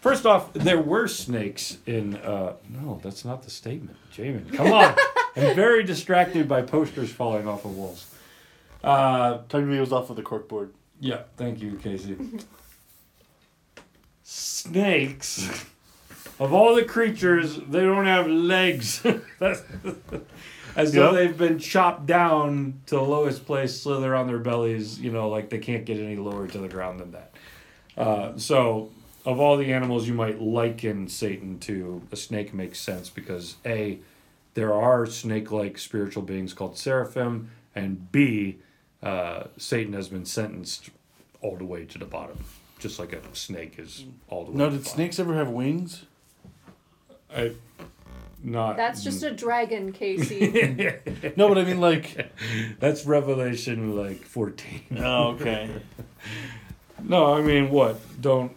First 0.00 0.24
off, 0.26 0.52
there 0.54 0.80
were 0.80 1.08
snakes 1.08 1.78
in. 1.86 2.16
Uh, 2.16 2.54
no, 2.68 3.00
that's 3.02 3.24
not 3.24 3.42
the 3.42 3.50
statement. 3.50 3.96
Jamin, 4.14 4.52
come 4.54 4.72
on. 4.72 4.94
I'm 5.36 5.54
very 5.54 5.84
distracted 5.84 6.48
by 6.48 6.62
posters 6.62 7.10
falling 7.12 7.46
off 7.46 7.64
of 7.64 7.76
walls. 7.76 8.12
Uh, 8.82 9.38
Talking 9.48 9.66
to 9.66 9.72
me 9.72 9.80
was 9.80 9.92
off 9.92 10.10
of 10.10 10.16
the 10.16 10.22
corkboard. 10.22 10.70
yeah, 11.00 11.22
thank 11.36 11.60
you, 11.60 11.76
Casey. 11.76 12.16
Snakes. 14.22 15.66
Of 16.40 16.52
all 16.54 16.74
the 16.74 16.84
creatures, 16.84 17.56
they 17.68 17.80
don't 17.80 18.06
have 18.06 18.26
legs. 18.26 19.00
That's- 19.38 19.62
As 20.76 20.92
though 20.92 21.12
Yep. 21.12 21.14
they've 21.14 21.36
been 21.38 21.58
chopped 21.58 22.06
down 22.06 22.80
to 22.86 22.94
the 22.94 23.02
lowest 23.02 23.44
place, 23.44 23.78
slither 23.80 24.14
on 24.14 24.26
their 24.28 24.38
bellies, 24.38 25.00
you 25.00 25.10
know, 25.12 25.28
like 25.28 25.50
they 25.50 25.58
can't 25.58 25.84
get 25.84 25.98
any 25.98 26.16
lower 26.16 26.46
to 26.46 26.58
the 26.58 26.68
ground 26.68 27.00
than 27.00 27.10
that. 27.12 27.32
Uh, 27.96 28.38
so, 28.38 28.90
of 29.26 29.40
all 29.40 29.56
the 29.56 29.72
animals 29.72 30.06
you 30.08 30.14
might 30.14 30.40
liken 30.40 31.08
Satan 31.08 31.58
to, 31.60 32.00
a 32.12 32.16
snake 32.16 32.54
makes 32.54 32.78
sense 32.80 33.10
because 33.10 33.56
A, 33.66 33.98
there 34.54 34.72
are 34.72 35.06
snake 35.06 35.50
like 35.50 35.76
spiritual 35.76 36.22
beings 36.22 36.54
called 36.54 36.78
seraphim, 36.78 37.50
and 37.74 38.10
B, 38.12 38.58
uh, 39.02 39.44
Satan 39.58 39.92
has 39.92 40.08
been 40.08 40.24
sentenced 40.24 40.88
all 41.42 41.56
the 41.56 41.64
way 41.64 41.84
to 41.84 41.98
the 41.98 42.04
bottom, 42.06 42.38
just 42.78 42.98
like 43.00 43.12
a 43.12 43.20
snake 43.34 43.74
is 43.78 44.04
all 44.28 44.44
the 44.44 44.52
way 44.52 44.56
No, 44.56 44.70
to 44.70 44.76
the 44.76 44.82
did 44.84 44.86
snakes 44.86 45.18
ever 45.18 45.34
have 45.34 45.48
wings? 45.50 46.04
I, 47.34 47.52
not. 48.42 48.76
That's 48.76 49.02
just 49.04 49.22
a 49.22 49.30
dragon, 49.30 49.92
Casey. 49.92 50.92
No, 51.36 51.48
but 51.48 51.58
I 51.58 51.64
mean, 51.64 51.80
like. 51.80 52.32
That's 52.80 53.04
Revelation 53.06 53.94
like 53.96 54.22
14. 54.24 54.98
Oh, 54.98 55.28
okay. 55.32 55.70
No, 57.02 57.34
I 57.34 57.40
mean, 57.42 57.70
what? 57.70 57.98
Don't. 58.20 58.52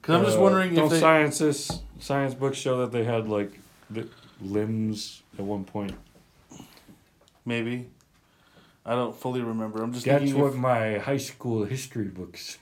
Because 0.00 0.16
I'm 0.16 0.24
just 0.24 0.38
uh, 0.38 0.42
wondering 0.42 0.74
Don't 0.74 0.86
if 0.86 0.92
they. 0.92 1.00
scientists, 1.00 1.80
science 1.98 2.34
books 2.34 2.58
show 2.58 2.78
that 2.78 2.92
they 2.92 3.04
had 3.04 3.28
like 3.28 3.58
the 3.90 4.08
limbs 4.40 5.22
at 5.38 5.44
one 5.44 5.64
point? 5.64 5.92
Maybe. 7.44 7.88
I 8.84 8.94
don't 8.94 9.14
fully 9.14 9.40
remember. 9.42 9.82
I'm 9.82 9.92
just 9.92 10.04
That's 10.04 10.24
thinking. 10.24 10.40
what 10.40 10.52
If, 10.52 10.58
my 10.58 10.98
high 10.98 11.16
school 11.18 11.64
history 11.64 12.06
books, 12.08 12.58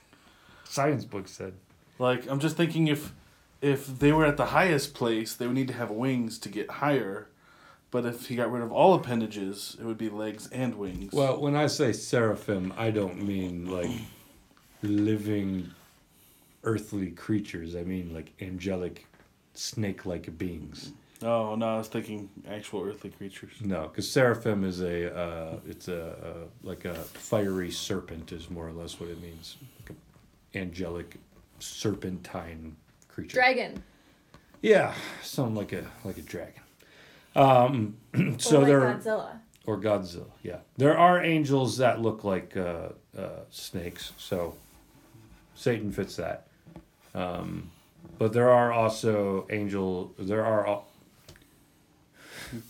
science 0.65 1.03
books 1.05 1.31
said. 1.31 1.53
like, 1.97 2.29
I'm 2.29 2.39
just 2.39 2.57
thinking 2.57 2.87
if, 2.87 3.11
if 3.61 3.99
they 3.99 4.11
were 4.11 4.25
at 4.25 4.37
the 4.37 4.47
highest 4.47 4.93
place, 4.93 5.33
they 5.33 5.45
would 5.45 5.55
need 5.55 5.67
to 5.67 5.73
have 5.75 5.91
wings 5.91 6.39
to 6.39 6.49
get 6.49 6.69
higher. 6.69 7.27
But 7.91 8.05
if 8.05 8.27
he 8.27 8.35
got 8.35 8.51
rid 8.51 8.63
of 8.63 8.71
all 8.71 8.93
appendages, 8.93 9.77
it 9.79 9.85
would 9.85 9.97
be 9.97 10.09
legs 10.09 10.49
and 10.51 10.75
wings. 10.75 11.13
Well, 11.13 11.39
when 11.39 11.55
I 11.55 11.67
say 11.67 11.91
seraphim, 11.91 12.73
I 12.77 12.89
don't 12.89 13.21
mean 13.21 13.69
like 13.69 13.91
living 14.81 15.71
earthly 16.63 17.11
creatures. 17.11 17.75
I 17.75 17.83
mean 17.83 18.13
like 18.13 18.31
angelic, 18.41 19.05
snake-like 19.53 20.37
beings. 20.37 20.93
Oh 21.23 21.55
no, 21.55 21.75
I 21.75 21.77
was 21.77 21.87
thinking 21.87 22.29
actual 22.49 22.83
earthly 22.83 23.11
creatures. 23.11 23.51
No, 23.61 23.83
because 23.83 24.09
seraphim 24.09 24.63
is 24.63 24.81
a 24.81 25.15
uh, 25.15 25.59
it's 25.67 25.87
a 25.87 26.11
uh, 26.11 26.47
like 26.63 26.85
a 26.85 26.95
fiery 26.95 27.69
serpent 27.69 28.31
is 28.31 28.49
more 28.49 28.67
or 28.67 28.71
less 28.71 28.99
what 28.99 29.09
it 29.09 29.21
means. 29.21 29.57
Like 29.79 29.95
angelic 30.55 31.17
serpentine 31.59 32.75
creature. 33.13 33.33
dragon. 33.33 33.83
Yeah, 34.61 34.93
something 35.23 35.55
like 35.55 35.73
a 35.73 35.85
like 36.03 36.17
a 36.17 36.21
dragon. 36.21 36.61
Um, 37.35 37.97
so 38.37 38.57
or 38.57 38.59
like 38.59 38.67
there 38.67 38.81
Godzilla. 38.81 39.39
or 39.65 39.77
Godzilla. 39.79 40.31
Yeah, 40.43 40.57
there 40.77 40.97
are 40.97 41.23
angels 41.23 41.77
that 41.77 42.01
look 42.01 42.23
like 42.23 42.55
uh, 42.57 42.89
uh, 43.17 43.29
snakes. 43.49 44.11
So 44.17 44.55
Satan 45.55 45.91
fits 45.91 46.15
that. 46.17 46.47
Um, 47.15 47.71
but 48.17 48.33
there 48.33 48.49
are 48.49 48.71
also 48.71 49.47
angel. 49.49 50.13
There 50.19 50.45
are. 50.45 50.67
al- 50.67 50.87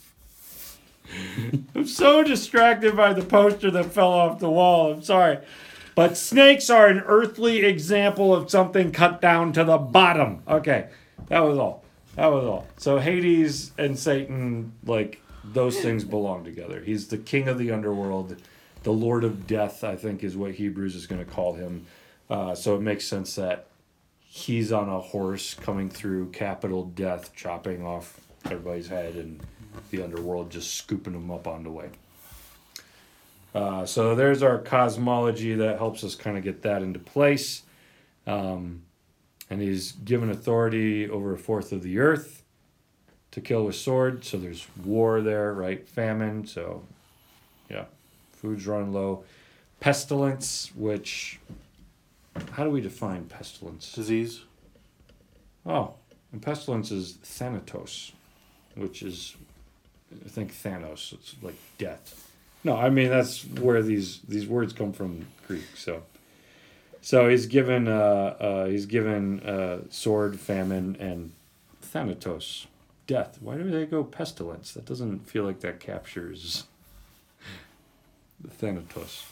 I'm 1.75 1.85
so 1.87 2.23
distracted 2.23 2.95
by 2.95 3.13
the 3.13 3.21
poster 3.23 3.69
that 3.71 3.85
fell 3.91 4.11
off 4.13 4.39
the 4.39 4.49
wall. 4.49 4.93
I'm 4.93 5.01
sorry. 5.01 5.39
But 5.95 6.17
snakes 6.17 6.69
are 6.69 6.87
an 6.87 7.03
earthly 7.05 7.65
example 7.65 8.33
of 8.33 8.49
something 8.49 8.91
cut 8.91 9.21
down 9.21 9.53
to 9.53 9.63
the 9.63 9.77
bottom. 9.77 10.41
Okay, 10.47 10.87
that 11.27 11.41
was 11.41 11.57
all. 11.57 11.83
That 12.15 12.27
was 12.27 12.45
all. 12.45 12.67
So 12.77 12.99
Hades 12.99 13.71
and 13.77 13.97
Satan, 13.97 14.73
like, 14.85 15.21
those 15.43 15.79
things 15.79 16.03
belong 16.03 16.43
together. 16.43 16.81
He's 16.81 17.07
the 17.07 17.17
king 17.17 17.47
of 17.47 17.57
the 17.57 17.71
underworld, 17.71 18.35
the 18.83 18.91
lord 18.91 19.23
of 19.23 19.47
death, 19.47 19.83
I 19.83 19.95
think 19.95 20.23
is 20.23 20.37
what 20.37 20.51
Hebrews 20.51 20.95
is 20.95 21.07
going 21.07 21.23
to 21.23 21.29
call 21.29 21.53
him. 21.53 21.85
Uh, 22.29 22.55
so 22.55 22.75
it 22.75 22.81
makes 22.81 23.05
sense 23.05 23.35
that 23.35 23.67
he's 24.19 24.71
on 24.71 24.87
a 24.87 24.99
horse 24.99 25.53
coming 25.53 25.89
through 25.89 26.29
capital 26.29 26.85
death, 26.85 27.35
chopping 27.35 27.85
off 27.85 28.19
everybody's 28.45 28.87
head, 28.87 29.15
and 29.15 29.41
the 29.89 30.03
underworld 30.03 30.49
just 30.49 30.75
scooping 30.75 31.13
them 31.13 31.31
up 31.31 31.47
on 31.47 31.63
the 31.63 31.71
way. 31.71 31.89
Uh, 33.53 33.85
so 33.85 34.15
there's 34.15 34.43
our 34.43 34.57
cosmology 34.57 35.55
that 35.55 35.77
helps 35.77 36.03
us 36.03 36.15
kind 36.15 36.37
of 36.37 36.43
get 36.43 36.61
that 36.61 36.81
into 36.81 36.99
place. 36.99 37.63
Um, 38.25 38.83
and 39.49 39.61
he's 39.61 39.91
given 39.91 40.29
authority 40.29 41.09
over 41.09 41.33
a 41.33 41.37
fourth 41.37 41.71
of 41.71 41.83
the 41.83 41.99
earth 41.99 42.43
to 43.31 43.41
kill 43.41 43.65
with 43.65 43.75
sword. 43.75 44.23
So 44.23 44.37
there's 44.37 44.65
war 44.85 45.21
there, 45.21 45.53
right? 45.53 45.85
Famine. 45.87 46.45
So, 46.45 46.83
yeah, 47.69 47.85
food's 48.31 48.65
running 48.65 48.93
low. 48.93 49.25
Pestilence, 49.81 50.71
which, 50.75 51.39
how 52.51 52.63
do 52.63 52.69
we 52.69 52.81
define 52.81 53.25
pestilence? 53.25 53.91
Disease. 53.91 54.41
Oh, 55.65 55.95
and 56.31 56.41
pestilence 56.41 56.91
is 56.91 57.17
Thanatos, 57.23 58.13
which 58.75 59.03
is, 59.03 59.35
I 60.25 60.29
think 60.29 60.53
Thanos. 60.53 61.13
It's 61.13 61.35
like 61.41 61.55
death. 61.77 62.30
No, 62.63 62.75
I 62.77 62.89
mean 62.89 63.09
that's 63.09 63.43
where 63.43 63.81
these 63.81 64.19
these 64.27 64.47
words 64.47 64.73
come 64.73 64.93
from 64.93 65.27
Greek. 65.47 65.65
So, 65.75 66.03
so 67.01 67.27
he's 67.27 67.47
given 67.47 67.87
uh, 67.87 68.35
uh, 68.39 68.65
he's 68.65 68.85
given 68.85 69.39
uh, 69.41 69.79
sword, 69.89 70.39
famine, 70.39 70.95
and 70.99 71.31
Thanatos, 71.81 72.67
death. 73.07 73.37
Why 73.41 73.57
do 73.57 73.69
they 73.69 73.85
go 73.85 74.03
pestilence? 74.03 74.73
That 74.73 74.85
doesn't 74.85 75.27
feel 75.27 75.43
like 75.43 75.61
that 75.61 75.79
captures 75.79 76.65
Thanatos. 78.47 79.25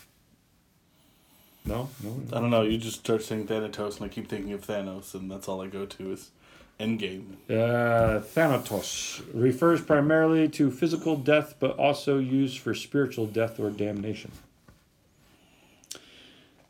No, 1.66 1.90
no. 2.04 2.22
I 2.36 2.42
don't 2.42 2.50
know. 2.50 2.64
You 2.64 2.78
just 2.78 3.00
start 3.00 3.22
saying 3.22 3.46
Thanatos, 3.48 3.98
and 3.98 4.06
I 4.06 4.14
keep 4.14 4.28
thinking 4.28 4.54
of 4.54 4.66
Thanos, 4.66 5.14
and 5.14 5.30
that's 5.30 5.48
all 5.48 5.62
I 5.62 5.68
go 5.68 5.86
to 5.86 6.12
is 6.14 6.32
Endgame. 6.80 7.36
Uh, 7.50 8.22
Thanatos 8.22 9.22
refers 9.34 9.82
primarily 9.82 10.48
to 10.50 10.72
physical 10.72 11.18
death, 11.18 11.56
but 11.60 11.72
also 11.78 12.20
used 12.20 12.60
for 12.60 12.74
spiritual 12.74 13.26
death 13.26 13.60
or 13.60 13.70
damnation. 13.70 14.32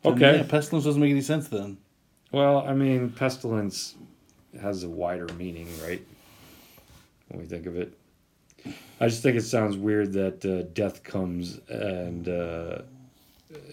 Okay. 0.03 0.37
yeah, 0.37 0.43
pestilence 0.43 0.85
doesn't 0.85 1.01
make 1.01 1.11
any 1.11 1.21
sense 1.21 1.47
then. 1.49 1.77
Well, 2.31 2.59
I 2.65 2.73
mean, 2.73 3.09
pestilence 3.09 3.95
has 4.59 4.83
a 4.83 4.89
wider 4.89 5.27
meaning, 5.33 5.67
right? 5.83 6.01
When 7.27 7.41
we 7.41 7.45
think 7.45 7.65
of 7.65 7.75
it. 7.75 7.93
I 8.99 9.07
just 9.07 9.21
think 9.21 9.37
it 9.37 9.43
sounds 9.43 9.77
weird 9.77 10.13
that 10.13 10.43
uh, 10.45 10.63
death 10.73 11.03
comes 11.03 11.59
and 11.69 12.27
uh, 12.27 12.79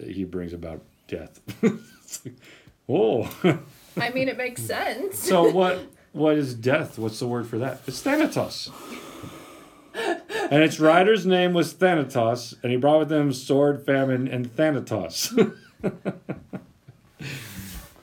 he 0.04 0.24
brings 0.24 0.52
about 0.52 0.82
death. 1.08 1.40
It's 2.06 2.24
like, 2.24 2.34
Whoa. 2.86 3.28
I 3.96 4.10
mean, 4.10 4.28
it 4.28 4.36
makes 4.36 4.62
sense. 4.62 5.18
So 5.18 5.50
what 5.50 5.80
what 6.16 6.36
is 6.36 6.54
death? 6.54 6.98
What's 6.98 7.18
the 7.20 7.26
word 7.26 7.46
for 7.46 7.58
that? 7.58 7.80
It's 7.86 8.00
Thanatos. 8.02 8.70
And 9.94 10.62
its 10.62 10.78
rider's 10.78 11.26
name 11.26 11.54
was 11.54 11.72
Thanatos, 11.72 12.54
and 12.62 12.70
he 12.70 12.78
brought 12.78 12.98
with 13.00 13.12
him 13.12 13.32
sword, 13.32 13.84
famine, 13.84 14.28
and 14.28 14.54
Thanatos. 14.54 15.32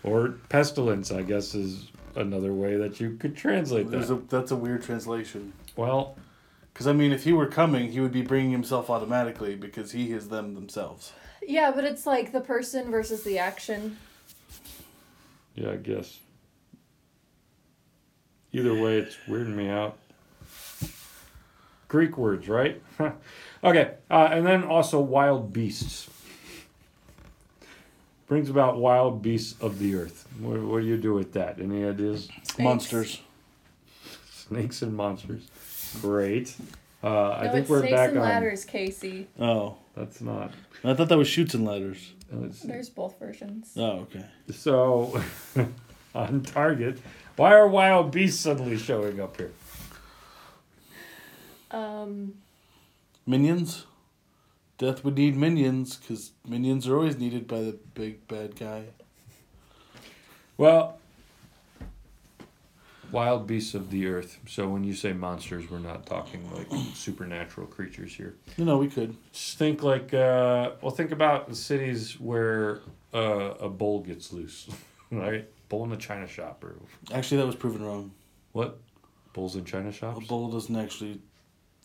or 0.04 0.30
pestilence, 0.50 1.12
I 1.12 1.22
guess, 1.22 1.56
is 1.56 1.90
another 2.16 2.54
way 2.54 2.76
that 2.76 3.00
you 3.00 3.16
could 3.18 3.36
translate 3.36 3.90
that. 3.92 4.10
a, 4.10 4.16
that's 4.16 4.52
a 4.52 4.56
weird 4.56 4.84
translation. 4.84 5.54
Well, 5.76 6.18
Because, 6.74 6.88
I 6.88 6.94
mean, 6.94 7.12
if 7.12 7.24
he 7.24 7.32
were 7.34 7.48
coming, 7.48 7.92
he 7.92 8.00
would 8.00 8.12
be 8.12 8.22
bringing 8.24 8.52
himself 8.52 8.90
automatically 8.90 9.56
because 9.56 9.92
he 9.94 10.12
is 10.12 10.30
them 10.30 10.54
themselves. 10.56 11.14
yeah, 11.42 11.72
but 11.72 11.84
it's 11.86 12.06
like 12.06 12.32
the 12.34 12.42
person 12.42 12.92
versus 12.92 13.24
the 13.24 13.40
action. 13.40 13.98
yeah, 15.56 15.72
I 15.72 15.76
guess. 15.78 16.20
Either 18.54 18.74
way, 18.74 18.98
it's 18.98 19.18
weirding 19.28 19.56
me 19.56 19.70
out. 19.70 19.98
Greek 21.88 22.18
words, 22.18 22.48
right? 22.48 22.82
okay, 23.64 23.92
uh, 24.10 24.30
and 24.32 24.46
then 24.46 24.64
also 24.64 25.00
wild 25.00 25.52
beasts. 25.54 26.10
Brings 28.28 28.50
about 28.50 28.78
wild 28.78 29.22
beasts 29.22 29.62
of 29.62 29.80
the 29.80 29.96
earth. 29.96 30.28
What, 30.40 30.60
what 30.62 30.82
do 30.82 30.88
you 30.88 30.98
do 30.98 31.14
with 31.14 31.34
that? 31.34 31.60
Any 31.60 31.86
ideas? 31.86 32.30
Snakes. 32.44 32.60
Monsters. 32.60 33.22
Snakes 34.32 34.82
and 34.82 34.96
monsters. 34.96 35.48
Great. 36.02 36.56
Uh, 37.04 37.32
I 37.32 37.50
think 37.50 37.64
it's 37.64 37.70
we're 37.70 37.80
snakes 37.80 37.94
back 37.94 38.10
and 38.10 38.20
on. 38.20 38.24
ladders, 38.24 38.66
Casey. 38.66 39.28
Oh. 39.40 39.78
That's 39.96 40.22
not. 40.22 40.52
I 40.84 40.94
thought 40.94 41.10
that 41.10 41.18
was 41.18 41.28
Chutes 41.28 41.54
and 41.54 41.66
Ladders. 41.66 42.14
There's 42.32 42.90
both 42.90 43.20
versions. 43.20 43.74
Oh, 43.78 44.08
okay. 44.08 44.26
So, 44.52 45.22
on 46.16 46.42
target, 46.42 46.98
why 47.36 47.54
are 47.54 47.68
wild 47.68 48.12
beasts 48.12 48.42
suddenly 48.42 48.78
showing 48.78 49.20
up 49.20 49.38
here? 49.38 49.52
Um, 51.72 52.36
Minions? 53.26 53.86
Death 54.78 55.04
would 55.06 55.16
need 55.16 55.38
minions 55.38 55.96
because 55.96 56.32
minions 56.48 56.88
are 56.88 56.96
always 56.96 57.18
needed 57.18 57.48
by 57.48 57.62
the 57.62 57.78
big 57.94 58.28
bad 58.28 58.56
guy. 58.56 58.86
Well, 60.58 60.98
wild 63.12 63.48
beasts 63.48 63.76
of 63.76 63.92
the 63.92 64.08
earth. 64.08 64.40
So 64.48 64.68
when 64.68 64.84
you 64.84 64.94
say 64.94 65.14
monsters, 65.14 65.70
we're 65.70 65.80
not 65.80 66.06
talking 66.06 66.52
like 66.54 66.68
supernatural 66.96 67.68
creatures 67.68 68.14
here. 68.14 68.36
You 68.58 68.66
know, 68.66 68.78
we 68.78 68.90
could. 68.90 69.16
Just 69.32 69.58
think 69.58 69.84
like, 69.84 70.14
uh, 70.14 70.72
well, 70.82 70.92
think 70.92 71.12
about 71.12 71.48
the 71.48 71.56
cities 71.56 72.20
where 72.20 72.82
uh, 73.14 73.54
a 73.60 73.70
bull 73.70 74.02
gets 74.02 74.34
loose, 74.34 74.68
right? 75.12 75.48
Bull 75.74 75.86
in 75.86 75.90
the 75.90 75.98
china 75.98 76.28
shop 76.28 76.64
or 76.64 76.76
Actually, 77.12 77.38
that 77.38 77.48
was 77.48 77.56
proven 77.56 77.84
wrong. 77.84 78.12
what? 78.52 78.78
Bulls 79.34 79.56
in 79.56 79.66
china 79.66 79.92
A 80.04 80.20
bull 80.20 80.52
doesn't 80.52 80.76
actually, 80.76 81.20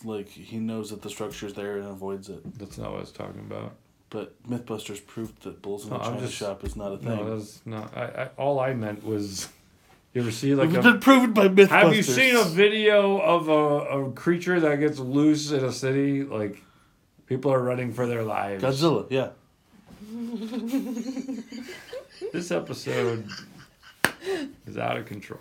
like, 0.05 0.29
he 0.29 0.59
knows 0.59 0.91
that 0.91 1.01
the 1.01 1.09
structure's 1.09 1.55
there 1.55 1.79
and 1.79 1.87
avoids 1.89 2.29
it. 2.29 2.59
That's 2.59 2.77
not 2.77 2.91
what 2.91 2.99
I 2.99 3.01
was 3.01 3.13
talking 3.13 3.41
about. 3.41 3.77
But 4.11 4.35
Mythbusters 4.47 5.05
proved 5.07 5.43
that 5.45 5.63
bulls 5.63 5.85
in 5.85 5.91
No, 5.91 5.97
the 5.99 6.05
china 6.05 6.21
just- 6.21 6.35
shop 6.35 6.65
is 6.65 6.77
not 6.77 6.93
a 6.93 6.99
thing. 6.99 7.09
No, 7.17 7.35
that's 7.39 7.63
not. 7.65 7.97
I, 7.97 8.05
I 8.05 8.29
all 8.37 8.61
I 8.61 8.75
meant 8.75 9.03
was, 9.07 9.49
you 10.13 10.21
ever 10.21 10.31
see 10.31 10.55
like 10.55 10.69
it's 10.69 10.77
a, 10.79 10.83
been 10.83 11.01
proven 11.01 11.33
by 11.33 11.49
Mythbusters. 11.49 11.69
Have 11.69 11.95
you 11.97 12.03
seen 12.03 12.37
a 12.37 12.45
video 12.45 13.19
of 13.23 13.49
a, 13.49 13.53
a 14.05 14.13
creature 14.13 14.61
that 14.61 14.81
gets 14.81 14.99
loose 14.99 15.51
in 15.51 15.65
a 15.65 15.73
city? 15.73 16.25
Like, 16.25 16.63
people 17.25 17.51
are 17.55 17.63
running 17.63 17.95
for 17.95 18.07
their 18.07 18.23
lives. 18.23 18.63
Godzilla? 18.63 19.07
Yeah. 19.09 19.31
This 22.33 22.51
episode 22.51 23.29
is 24.69 24.79
out 24.79 24.97
of 24.97 25.07
control. 25.07 25.41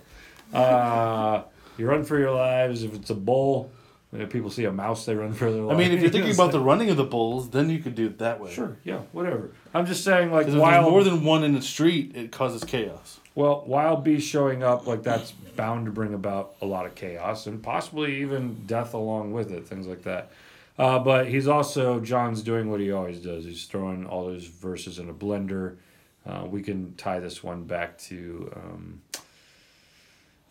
Uh, 0.53 1.43
you 1.77 1.87
run 1.87 2.03
for 2.03 2.17
your 2.17 2.31
lives. 2.31 2.83
If 2.83 2.95
it's 2.95 3.09
a 3.09 3.15
bull, 3.15 3.71
if 4.13 4.29
people 4.29 4.49
see 4.49 4.65
a 4.65 4.71
mouse, 4.71 5.05
they 5.05 5.15
run 5.15 5.33
for 5.33 5.51
their 5.51 5.61
lives. 5.61 5.75
I 5.75 5.77
mean, 5.77 5.91
if 5.91 6.01
you're 6.01 6.09
thinking 6.09 6.33
about 6.33 6.51
the 6.51 6.59
running 6.59 6.89
of 6.89 6.97
the 6.97 7.03
bulls, 7.03 7.49
then 7.49 7.69
you 7.69 7.79
could 7.79 7.95
do 7.95 8.07
it 8.07 8.19
that 8.19 8.39
way. 8.39 8.51
Sure, 8.51 8.77
yeah, 8.83 9.01
whatever. 9.11 9.51
I'm 9.73 9.85
just 9.85 10.03
saying, 10.03 10.31
like, 10.31 10.47
if 10.47 10.55
wild. 10.55 10.85
there's 10.85 10.91
more 10.91 11.03
than 11.03 11.23
one 11.23 11.43
in 11.43 11.53
the 11.53 11.61
street, 11.61 12.15
it 12.15 12.31
causes 12.31 12.63
chaos. 12.63 13.19
Well, 13.35 13.63
wild 13.67 14.03
beasts 14.03 14.27
showing 14.27 14.63
up 14.63 14.87
like 14.87 15.03
that's 15.03 15.31
bound 15.31 15.85
to 15.85 15.91
bring 15.91 16.15
about 16.15 16.55
a 16.61 16.65
lot 16.65 16.87
of 16.87 16.95
chaos 16.95 17.45
and 17.45 17.61
possibly 17.61 18.21
even 18.21 18.63
death 18.65 18.95
along 18.95 19.33
with 19.33 19.51
it, 19.51 19.67
things 19.67 19.85
like 19.85 20.03
that. 20.03 20.31
Uh, 20.79 20.99
but 20.99 21.27
he's 21.27 21.47
also 21.47 21.99
John's 21.99 22.41
doing 22.41 22.71
what 22.71 22.79
he 22.79 22.91
always 22.91 23.19
does. 23.19 23.45
He's 23.45 23.65
throwing 23.65 24.07
all 24.07 24.25
those 24.25 24.45
verses 24.45 24.97
in 24.97 25.09
a 25.09 25.13
blender. 25.13 25.77
Uh, 26.25 26.45
we 26.45 26.61
can 26.61 26.95
tie 26.95 27.19
this 27.19 27.43
one 27.43 27.63
back 27.63 27.97
to 27.97 28.51
um, 28.55 29.01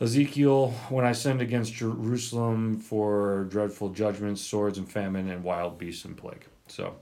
Ezekiel 0.01 0.71
when 0.91 1.07
I 1.07 1.13
send 1.13 1.41
against 1.41 1.73
Jerusalem 1.73 2.79
four 2.79 3.47
dreadful 3.49 3.91
judgments, 3.91 4.43
swords 4.43 4.77
and 4.77 4.91
famine, 4.91 5.31
and 5.31 5.43
wild 5.43 5.79
beasts 5.79 6.05
and 6.05 6.17
plague. 6.17 6.45
So, 6.69 6.97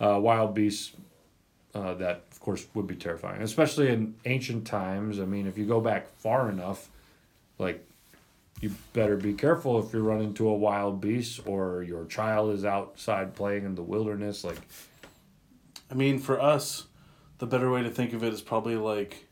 uh, 0.00 0.18
wild 0.20 0.54
beasts 0.54 0.92
uh, 1.74 1.94
that 1.94 2.24
of 2.30 2.40
course 2.40 2.66
would 2.74 2.86
be 2.86 2.96
terrifying, 2.96 3.42
especially 3.42 3.88
in 3.88 4.14
ancient 4.24 4.66
times. 4.66 5.20
I 5.20 5.26
mean, 5.26 5.46
if 5.46 5.58
you 5.58 5.66
go 5.66 5.80
back 5.80 6.08
far 6.16 6.48
enough, 6.48 6.88
like 7.58 7.84
you 8.60 8.74
better 8.92 9.16
be 9.16 9.34
careful 9.34 9.78
if 9.78 9.92
you 9.92 10.00
run 10.00 10.20
into 10.20 10.48
a 10.48 10.54
wild 10.54 11.00
beast 11.00 11.40
or 11.46 11.82
your 11.82 12.06
child 12.06 12.54
is 12.54 12.64
outside 12.64 13.34
playing 13.34 13.64
in 13.64 13.74
the 13.74 13.82
wilderness. 13.82 14.42
Like, 14.42 14.60
I 15.90 15.94
mean, 15.94 16.18
for 16.18 16.40
us, 16.40 16.86
the 17.38 17.46
better 17.46 17.70
way 17.70 17.82
to 17.82 17.90
think 17.90 18.14
of 18.14 18.24
it 18.24 18.32
is 18.32 18.40
probably 18.40 18.76
like 18.76 19.26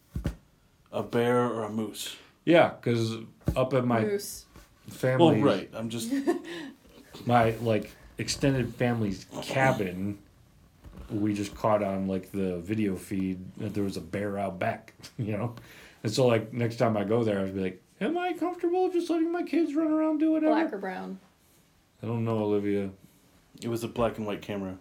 a 0.92 1.02
bear 1.02 1.44
or 1.44 1.64
a 1.64 1.70
moose. 1.70 2.16
Yeah, 2.46 2.70
because 2.80 3.16
up 3.54 3.74
at 3.74 3.84
my 3.84 4.00
Moose. 4.00 4.46
family, 4.88 5.42
Well, 5.42 5.54
right. 5.56 5.70
I'm 5.74 5.90
just 5.90 6.10
my 7.26 7.50
like 7.60 7.90
extended 8.16 8.74
family's 8.74 9.26
cabin, 9.42 10.18
we 11.10 11.34
just 11.34 11.54
caught 11.54 11.82
on 11.82 12.08
like 12.08 12.32
the 12.32 12.56
video 12.60 12.96
feed 12.96 13.38
that 13.58 13.74
there 13.74 13.84
was 13.84 13.98
a 13.98 14.00
bear 14.00 14.38
out 14.38 14.58
back, 14.58 14.94
you 15.18 15.32
know? 15.36 15.54
And 16.02 16.10
so 16.10 16.26
like 16.26 16.52
next 16.54 16.76
time 16.76 16.96
I 16.96 17.04
go 17.04 17.22
there, 17.24 17.40
I'd 17.40 17.54
be 17.54 17.60
like, 17.60 17.82
Am 18.00 18.16
I 18.18 18.32
comfortable 18.34 18.90
just 18.90 19.08
letting 19.10 19.32
my 19.32 19.42
kids 19.42 19.74
run 19.74 19.88
around 19.88 20.18
do 20.18 20.32
whatever? 20.32 20.54
Black 20.54 20.72
or 20.72 20.78
brown? 20.78 21.18
I 22.02 22.06
don't 22.06 22.24
know, 22.24 22.38
Olivia. 22.44 22.90
It 23.62 23.68
was 23.68 23.84
a 23.84 23.88
black 23.88 24.18
and 24.18 24.26
white 24.26 24.42
camera. 24.42 24.76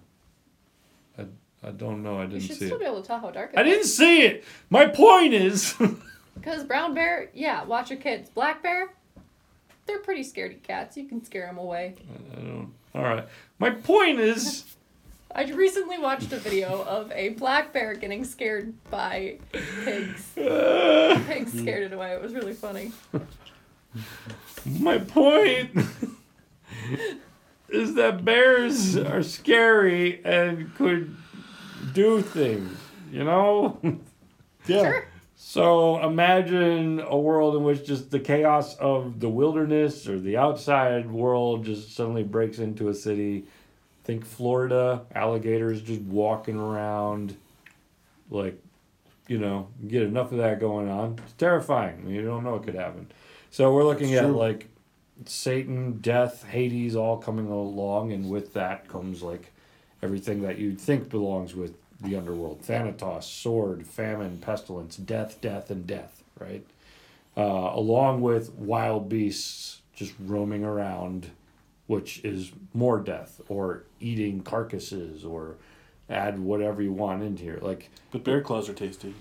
I 1.63 1.71
don't 1.71 2.04
know. 2.04 2.19
I 2.19 2.23
You 2.23 2.28
didn't 2.28 2.41
see 2.41 2.45
it. 2.45 2.47
You 2.47 2.47
should 2.47 2.58
see 2.60 2.65
still 2.67 2.78
it. 2.78 2.80
be 2.82 2.86
able 2.86 3.01
to 3.01 3.08
tell 3.08 3.19
how 3.19 3.32
dark 3.32 3.54
it 3.54 3.60
I 3.60 3.63
didn't 3.63 3.86
see 3.88 4.21
it. 4.21 4.43
My 4.69 4.86
point 4.86 5.34
is, 5.34 5.73
Because 6.36 6.63
brown 6.63 6.93
bear, 6.93 7.30
yeah, 7.34 7.63
watch 7.63 7.89
your 7.89 8.00
kids. 8.00 8.30
Black 8.30 8.62
bear, 8.62 8.93
they're 9.88 10.00
pretty 10.00 10.24
scaredy 10.24 10.62
cats. 10.62 10.98
You 10.98 11.06
can 11.06 11.24
scare 11.24 11.48
them 11.48 11.58
away. 11.58 11.95
I 12.34 12.36
don't. 12.36 12.74
All 12.93 13.04
right. 13.04 13.28
My 13.60 13.71
point 13.71 14.19
is, 14.19 14.76
I 15.36 15.43
recently 15.45 15.98
watched 15.98 16.32
a 16.32 16.38
video 16.38 16.84
of 16.84 17.12
a 17.12 17.30
black 17.30 17.74
bear 17.74 17.93
getting 17.95 18.24
scared 18.24 18.74
by 18.89 19.38
pigs. 19.84 20.32
Pigs 20.36 21.60
scared 21.60 21.84
it 21.84 21.93
away. 21.93 22.13
It 22.13 22.21
was 22.21 22.34
really 22.34 22.54
funny. 22.54 22.91
my 24.65 24.98
point 24.98 25.71
is 27.69 27.95
that 27.95 28.24
bears 28.24 28.95
are 28.98 29.24
scary 29.24 30.24
and 30.24 30.74
could 30.76 31.15
do 31.93 32.21
things. 32.21 32.78
You 33.12 33.24
know. 33.24 33.78
Yeah. 34.67 34.82
Sure. 34.82 35.08
So 35.38 36.02
imagine 36.04 37.02
a 37.02 37.17
world 37.17 37.56
in 37.56 37.63
which 37.63 37.86
just 37.86 38.10
the 38.10 38.19
chaos 38.19 38.76
of 38.78 39.19
the 39.19 39.30
wilderness 39.30 40.08
or 40.08 40.19
the 40.19 40.38
outside 40.38 41.10
world 41.12 41.65
just 41.65 41.95
suddenly 41.95 42.24
breaks 42.24 42.60
into 42.60 42.89
a 42.89 42.93
city. 42.93 43.45
Think 44.06 44.26
Florida, 44.26 45.02
alligators 45.13 45.82
just 45.82 46.02
walking 46.02 46.58
around. 46.58 47.36
Like, 48.30 48.60
you 49.28 49.38
know, 49.38 49.67
get 49.88 50.04
enough 50.04 50.32
of 50.32 50.38
that 50.38 50.60
going 50.60 50.89
on. 50.89 51.19
It's 51.24 51.34
terrifying. 51.34 52.08
You 52.10 52.24
don't 52.24 52.43
know 52.43 52.54
what 52.54 52.63
could 52.63 52.76
happen. 52.76 53.12
So 53.52 53.74
we're 53.74 53.84
looking 53.84 54.12
That's 54.12 54.24
at 54.24 54.30
true. 54.30 54.38
like 54.38 54.69
Satan, 55.26 56.00
death, 56.00 56.45
Hades 56.45 56.95
all 56.95 57.17
coming 57.17 57.48
along, 57.48 58.12
and 58.12 58.30
with 58.30 58.54
that 58.54 58.88
comes 58.88 59.21
like 59.21 59.52
everything 60.02 60.41
that 60.43 60.60
you'd 60.60 60.80
think 60.80 61.10
belongs 61.10 61.56
with 61.56 61.74
the 62.01 62.15
underworld 62.15 62.62
Thanatos, 62.62 63.25
sword, 63.25 63.86
famine, 63.88 64.38
pestilence, 64.39 64.97
death, 64.97 65.39
death, 65.41 65.69
and 65.71 65.88
death, 65.88 66.23
right? 66.39 66.65
Uh, 67.38 67.71
along 67.73 68.21
with 68.21 68.51
wild 68.53 69.10
beasts 69.10 69.81
just 69.95 70.13
roaming 70.19 70.63
around, 70.63 71.31
which 71.88 72.23
is 72.23 72.51
more 72.73 72.99
death, 72.99 73.39
or 73.47 73.84
eating 73.99 74.41
carcasses, 74.41 75.23
or 75.23 75.55
add 76.10 76.39
whatever 76.39 76.81
you 76.81 76.91
want 76.91 77.23
in 77.23 77.38
here. 77.38 77.60
Like, 77.62 77.89
But 78.12 78.23
bear 78.23 78.41
claws 78.41 78.67
are 78.69 78.73
tasty. 78.73 79.13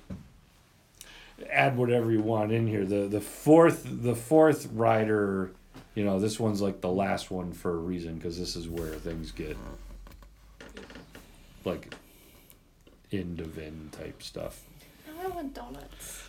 add 1.50 1.76
whatever 1.76 2.10
you 2.12 2.20
want 2.20 2.52
in 2.52 2.66
here. 2.66 2.84
The 2.84 3.06
the 3.08 3.20
fourth 3.20 3.84
the 3.86 4.14
fourth 4.14 4.66
rider, 4.72 5.50
you 5.94 6.04
know, 6.04 6.18
this 6.20 6.38
one's 6.40 6.60
like 6.60 6.80
the 6.80 6.90
last 6.90 7.30
one 7.30 7.52
for 7.52 7.70
a 7.72 7.76
reason 7.78 8.16
because 8.16 8.38
this 8.38 8.54
is 8.56 8.68
where 8.68 8.94
things 8.94 9.30
get 9.32 9.56
like 11.64 11.94
end 13.18 13.40
of 13.40 13.58
end 13.58 13.92
type 13.92 14.22
stuff. 14.22 14.62
I 15.22 15.28
want 15.28 15.54
donuts. 15.54 16.28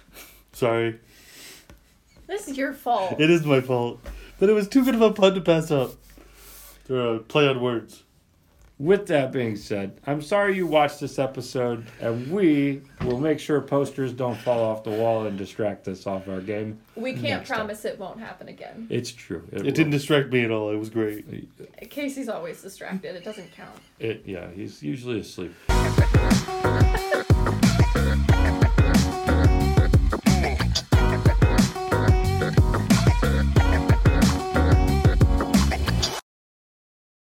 Sorry. 0.53 0.99
This 2.27 2.47
is 2.47 2.57
your 2.57 2.73
fault. 2.73 3.19
It 3.19 3.29
is 3.29 3.45
my 3.45 3.61
fault. 3.61 3.99
But 4.39 4.49
it 4.49 4.53
was 4.53 4.67
too 4.67 4.83
good 4.83 4.95
of 4.95 5.01
a 5.01 5.11
pun 5.11 5.35
to 5.35 5.41
pass 5.41 5.69
up. 5.71 5.91
They're 6.87 7.15
a 7.15 7.19
play 7.19 7.47
on 7.47 7.61
words. 7.61 8.03
With 8.77 9.07
that 9.07 9.31
being 9.31 9.55
said, 9.55 10.01
I'm 10.05 10.21
sorry 10.21 10.57
you 10.57 10.67
watched 10.67 10.99
this 10.99 11.17
episode, 11.17 11.85
and 12.01 12.29
we 12.29 12.81
will 13.05 13.21
make 13.21 13.39
sure 13.39 13.61
posters 13.61 14.11
don't 14.11 14.37
fall 14.37 14.61
off 14.61 14.83
the 14.83 14.89
wall 14.89 15.25
and 15.27 15.37
distract 15.37 15.87
us 15.87 16.05
off 16.05 16.27
our 16.27 16.41
game. 16.41 16.81
We 16.95 17.13
can't 17.13 17.23
Next 17.23 17.47
time. 17.47 17.57
promise 17.59 17.85
it 17.85 17.97
won't 17.97 18.19
happen 18.19 18.49
again. 18.49 18.87
It's 18.89 19.11
true. 19.11 19.47
It 19.53 19.63
will. 19.63 19.71
didn't 19.71 19.91
distract 19.91 20.29
me 20.33 20.43
at 20.43 20.51
all. 20.51 20.71
It 20.71 20.75
was 20.75 20.89
great. 20.89 21.25
Casey's 21.89 22.27
always 22.27 22.61
distracted. 22.61 23.15
It 23.15 23.23
doesn't 23.23 23.53
count. 23.53 23.77
It 23.99 24.23
yeah. 24.25 24.49
He's 24.53 24.83
usually 24.83 25.21
asleep. 25.21 25.53
Thank 25.69 26.15